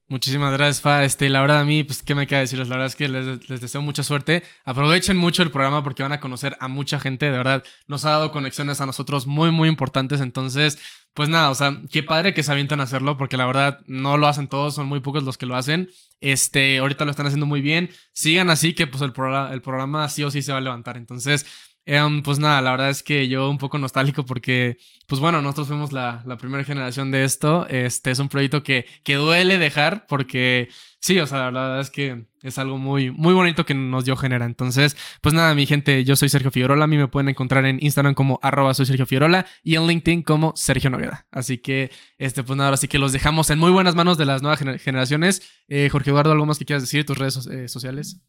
Muchísimas 0.08 0.54
gracias, 0.54 0.82
Fa. 0.82 1.04
Este, 1.04 1.30
la 1.30 1.42
verdad, 1.42 1.62
a 1.62 1.66
mí, 1.66 1.84
pues, 1.84 2.04
¿qué 2.04 2.14
me 2.14 2.28
queda 2.28 2.42
decirles? 2.42 2.68
La 2.68 2.76
verdad 2.76 2.88
es 2.88 2.96
que 2.96 3.08
les, 3.08 3.50
les, 3.50 3.60
deseo 3.60 3.82
mucha 3.82 4.04
suerte. 4.04 4.44
Aprovechen 4.64 5.18
mucho 5.18 5.42
el 5.42 5.50
programa 5.50 5.84
porque 5.84 6.04
van 6.04 6.12
a 6.12 6.20
conocer 6.20 6.56
a 6.60 6.68
mucha 6.68 7.00
gente. 7.00 7.26
De 7.26 7.38
verdad, 7.38 7.64
nos 7.88 8.06
ha 8.06 8.12
dado 8.12 8.32
conexiones 8.32 8.82
a 8.82 8.86
nosotros 8.86 9.26
muy, 9.26 9.50
muy 9.50 9.68
importantes. 9.68 10.22
Entonces, 10.22 10.78
pues 11.16 11.28
nada, 11.28 11.50
o 11.50 11.56
sea, 11.56 11.82
qué 11.92 12.04
padre 12.04 12.36
que 12.36 12.44
se 12.44 12.52
avientan 12.52 12.82
a 12.82 12.84
hacerlo 12.84 13.18
porque 13.18 13.38
la 13.38 13.48
verdad 13.48 13.80
no 13.88 14.18
lo 14.18 14.28
hacen 14.28 14.48
todos, 14.48 14.76
son 14.76 14.86
muy 14.86 15.00
pocos 15.00 15.24
los 15.24 15.40
que 15.40 15.48
lo 15.48 15.56
hacen. 15.56 15.90
Este, 16.20 16.78
ahorita 16.78 17.06
lo 17.06 17.12
están 17.12 17.26
haciendo 17.26 17.48
muy 17.48 17.62
bien. 17.62 17.90
Sigan 18.14 18.52
así 18.52 18.76
que, 18.76 18.86
pues, 18.86 19.02
el, 19.02 19.12
programa, 19.12 19.54
el 19.54 19.62
programa 19.64 20.08
sí 20.10 20.24
o 20.24 20.30
sí 20.30 20.44
se 20.44 20.52
va 20.52 20.60
a 20.60 20.62
levantar. 20.62 20.98
Entonces, 20.98 21.48
Em, 21.88 22.24
pues 22.24 22.40
nada, 22.40 22.62
la 22.64 22.72
verdad 22.72 22.90
es 22.90 23.04
que 23.04 23.28
yo 23.28 23.48
un 23.48 23.60
poco 23.60 23.78
nostálgico 23.78 24.26
porque, 24.26 24.78
pues 25.06 25.22
bueno, 25.22 25.42
nosotros 25.44 25.68
fuimos 25.68 25.92
la, 25.92 26.24
primera 26.40 26.64
generación 26.64 27.12
de 27.12 27.24
esto. 27.24 27.68
Este 27.70 28.10
es 28.10 28.18
un 28.18 28.28
proyecto 28.28 28.64
que, 28.64 28.86
duele 29.06 29.60
dejar 29.60 30.08
porque, 30.08 30.70
sí, 31.00 31.20
o 31.20 31.28
sea, 31.28 31.52
la 31.52 31.62
verdad 31.62 31.82
es 31.82 31.92
que 31.92 32.26
es 32.42 32.58
algo 32.58 32.80
muy, 32.80 33.12
muy 33.12 33.36
bonito 33.36 33.68
que 33.68 33.76
nos 33.76 34.04
dio 34.04 34.16
genera. 34.16 34.46
Entonces, 34.46 34.98
pues 35.22 35.36
nada, 35.36 35.54
mi 35.54 35.68
gente, 35.68 36.04
yo 36.04 36.16
soy 36.16 36.30
Sergio 36.30 36.50
Figueroa. 36.50 36.84
A 36.84 36.88
mí 36.88 36.98
me 36.98 37.08
pueden 37.08 37.30
encontrar 37.30 37.66
en 37.66 37.78
Instagram 37.80 38.16
como 38.16 38.40
arroba 38.42 38.74
soy 38.74 38.88
Sergio 38.88 39.06
Figueroa 39.06 39.46
y 39.64 39.76
en 39.76 39.86
LinkedIn 39.86 40.24
como 40.24 40.54
Sergio 40.56 40.90
Nogueda. 40.90 41.28
Así 41.32 41.60
que, 41.60 41.92
este, 42.18 42.44
pues 42.44 42.58
nada, 42.58 42.74
así 42.74 42.88
que 42.88 42.98
los 42.98 43.12
dejamos 43.12 43.52
en 43.52 43.60
muy 43.60 43.72
buenas 43.72 43.94
manos 43.94 44.18
de 44.18 44.26
las 44.26 44.42
nuevas 44.42 44.60
generaciones. 44.60 45.44
Eh, 45.68 45.90
Jorge 45.92 46.10
Eduardo, 46.10 46.32
¿algo 46.32 46.48
más 46.48 46.58
que 46.58 46.66
quieras 46.66 46.82
decir? 46.82 47.06
¿Tus 47.06 47.18
redes 47.18 47.46
eh, 47.48 47.68
sociales? 47.68 48.22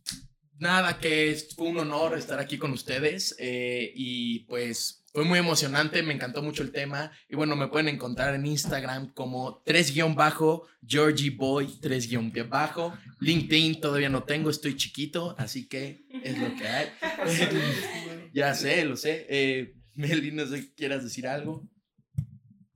Nada, 0.59 0.99
que 0.99 1.37
fue 1.55 1.69
un 1.69 1.79
honor 1.79 2.17
estar 2.17 2.39
aquí 2.39 2.57
con 2.57 2.73
ustedes 2.73 3.37
eh, 3.39 3.93
y 3.95 4.41
pues 4.41 5.05
fue 5.13 5.25
muy 5.25 5.39
emocionante, 5.39 6.03
me 6.03 6.15
encantó 6.15 6.43
mucho 6.43 6.63
el 6.63 6.73
tema 6.73 7.11
y 7.29 7.37
bueno, 7.37 7.57
me 7.57 7.69
pueden 7.69 7.89
encontrar 7.89 8.35
en 8.35 8.47
Instagram 8.47 9.13
como 9.13 9.63
3-bajo, 9.65 10.67
Georgie 10.87 11.31
Boy 11.31 11.67
3-bajo, 11.81 12.97
LinkedIn 13.21 13.81
todavía 13.81 14.09
no 14.09 14.25
tengo, 14.25 14.51
estoy 14.51 14.77
chiquito, 14.77 15.35
así 15.39 15.69
que 15.69 16.07
es 16.23 16.39
lo 16.39 16.55
que 16.55 16.69
hay. 16.69 16.89
ya 18.35 18.55
sé, 18.55 18.85
lo 18.85 18.97
sé. 18.97 19.27
Eh, 19.29 19.75
Meli, 19.95 20.33
no 20.33 20.47
sé, 20.47 20.75
¿quieras 20.75 21.03
decir 21.03 21.27
algo? 21.27 21.67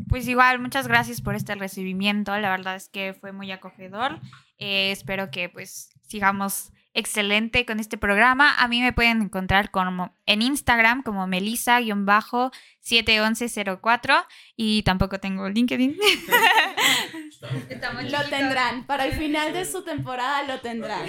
Pues 0.08 0.26
igual, 0.26 0.58
muchas 0.58 0.88
gracias 0.88 1.20
por 1.20 1.34
este 1.34 1.54
recibimiento, 1.54 2.36
la 2.38 2.50
verdad 2.50 2.74
es 2.76 2.88
que 2.88 3.14
fue 3.14 3.32
muy 3.32 3.52
acogedor. 3.52 4.18
Eh, 4.58 4.90
espero 4.90 5.30
que 5.30 5.48
pues 5.48 5.90
sigamos 6.08 6.72
excelente 6.94 7.66
con 7.66 7.80
este 7.80 7.98
programa. 7.98 8.54
A 8.54 8.68
mí 8.68 8.80
me 8.80 8.92
pueden 8.92 9.22
encontrar 9.22 9.70
como 9.70 10.14
en 10.26 10.42
Instagram 10.42 11.02
como 11.02 11.26
melissa-71104 11.26 14.26
y 14.56 14.82
tampoco 14.82 15.18
tengo 15.20 15.48
LinkedIn. 15.48 15.96
lo 18.10 18.22
tendrán, 18.28 18.84
para 18.86 19.06
el 19.06 19.12
final 19.12 19.52
de 19.52 19.64
su 19.64 19.82
temporada 19.82 20.42
lo 20.44 20.60
tendrán. 20.60 21.06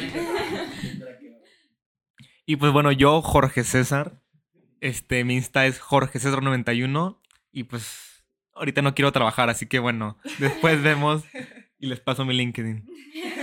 Y 2.45 2.55
pues 2.55 2.71
bueno, 2.71 2.91
yo, 2.91 3.21
Jorge 3.21 3.63
César, 3.63 4.21
este, 4.79 5.23
mi 5.23 5.35
Insta 5.35 5.65
es 5.65 5.79
Jorge 5.79 6.19
César91 6.19 7.17
y 7.51 7.63
pues 7.63 8.25
ahorita 8.53 8.81
no 8.81 8.95
quiero 8.95 9.11
trabajar, 9.11 9.49
así 9.49 9.67
que 9.67 9.79
bueno, 9.79 10.17
después 10.39 10.81
vemos 10.81 11.23
y 11.79 11.87
les 11.87 11.99
paso 11.99 12.25
mi 12.25 12.33
LinkedIn. 12.33 12.87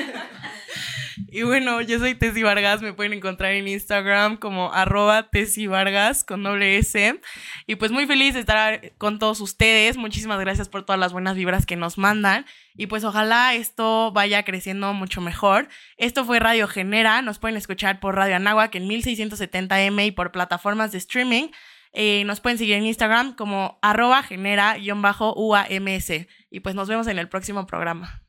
Y 1.27 1.43
bueno, 1.43 1.81
yo 1.83 1.99
soy 1.99 2.15
Tessy 2.15 2.43
Vargas, 2.43 2.81
me 2.83 2.93
pueden 2.93 3.13
encontrar 3.13 3.53
en 3.53 3.67
Instagram 3.69 4.37
como 4.37 4.73
arroba 4.73 5.29
Tessy 5.31 5.67
Vargas 5.67 6.25
con 6.25 6.43
doble 6.43 6.79
S. 6.79 7.21
Y 7.67 7.75
pues 7.77 7.91
muy 7.91 8.07
feliz 8.07 8.35
de 8.35 8.41
estar 8.41 8.93
con 8.99 9.19
todos 9.19 9.41
ustedes. 9.41 9.97
Muchísimas 9.97 10.39
gracias 10.41 10.69
por 10.69 10.85
todas 10.85 11.01
las 11.01 11.13
buenas 11.13 11.37
vibras 11.37 11.67
que 11.67 11.77
nos 11.77 11.99
mandan. 11.99 12.47
Y 12.75 12.87
pues 12.87 13.05
ojalá 13.05 13.55
esto 13.55 14.13
vaya 14.13 14.45
creciendo 14.45 14.95
mucho 14.95 15.21
mejor. 15.21 15.69
Esto 15.97 16.25
fue 16.25 16.39
Radio 16.39 16.69
Genera, 16.69 17.23
nos 17.23 17.39
pueden 17.39 17.57
escuchar 17.57 17.99
por 18.01 18.15
Radio 18.15 18.37
Anáhuac 18.37 18.75
en 18.77 18.89
1670M 18.89 20.07
y 20.07 20.11
por 20.13 20.31
plataformas 20.33 20.93
de 20.93 20.99
streaming. 20.99 21.49
Eh, 21.93 22.23
nos 22.25 22.41
pueden 22.41 22.59
seguir 22.59 22.77
en 22.77 22.87
Instagram 22.87 23.35
como 23.35 23.79
arroba 23.83 24.23
genera-uams. 24.23 26.11
Y 26.51 26.61
pues 26.61 26.75
nos 26.75 26.89
vemos 26.89 27.07
en 27.07 27.19
el 27.19 27.29
próximo 27.29 27.67
programa. 27.67 28.23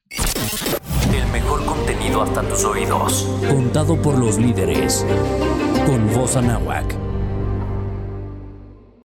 El 1.19 1.27
mejor 1.33 1.65
contenido 1.65 2.21
hasta 2.21 2.41
tus 2.43 2.63
oídos. 2.63 3.27
Contado 3.49 4.01
por 4.01 4.17
los 4.17 4.37
líderes. 4.37 5.05
Con 5.85 6.13
voz 6.13 6.37
anáhuac. 6.37 7.08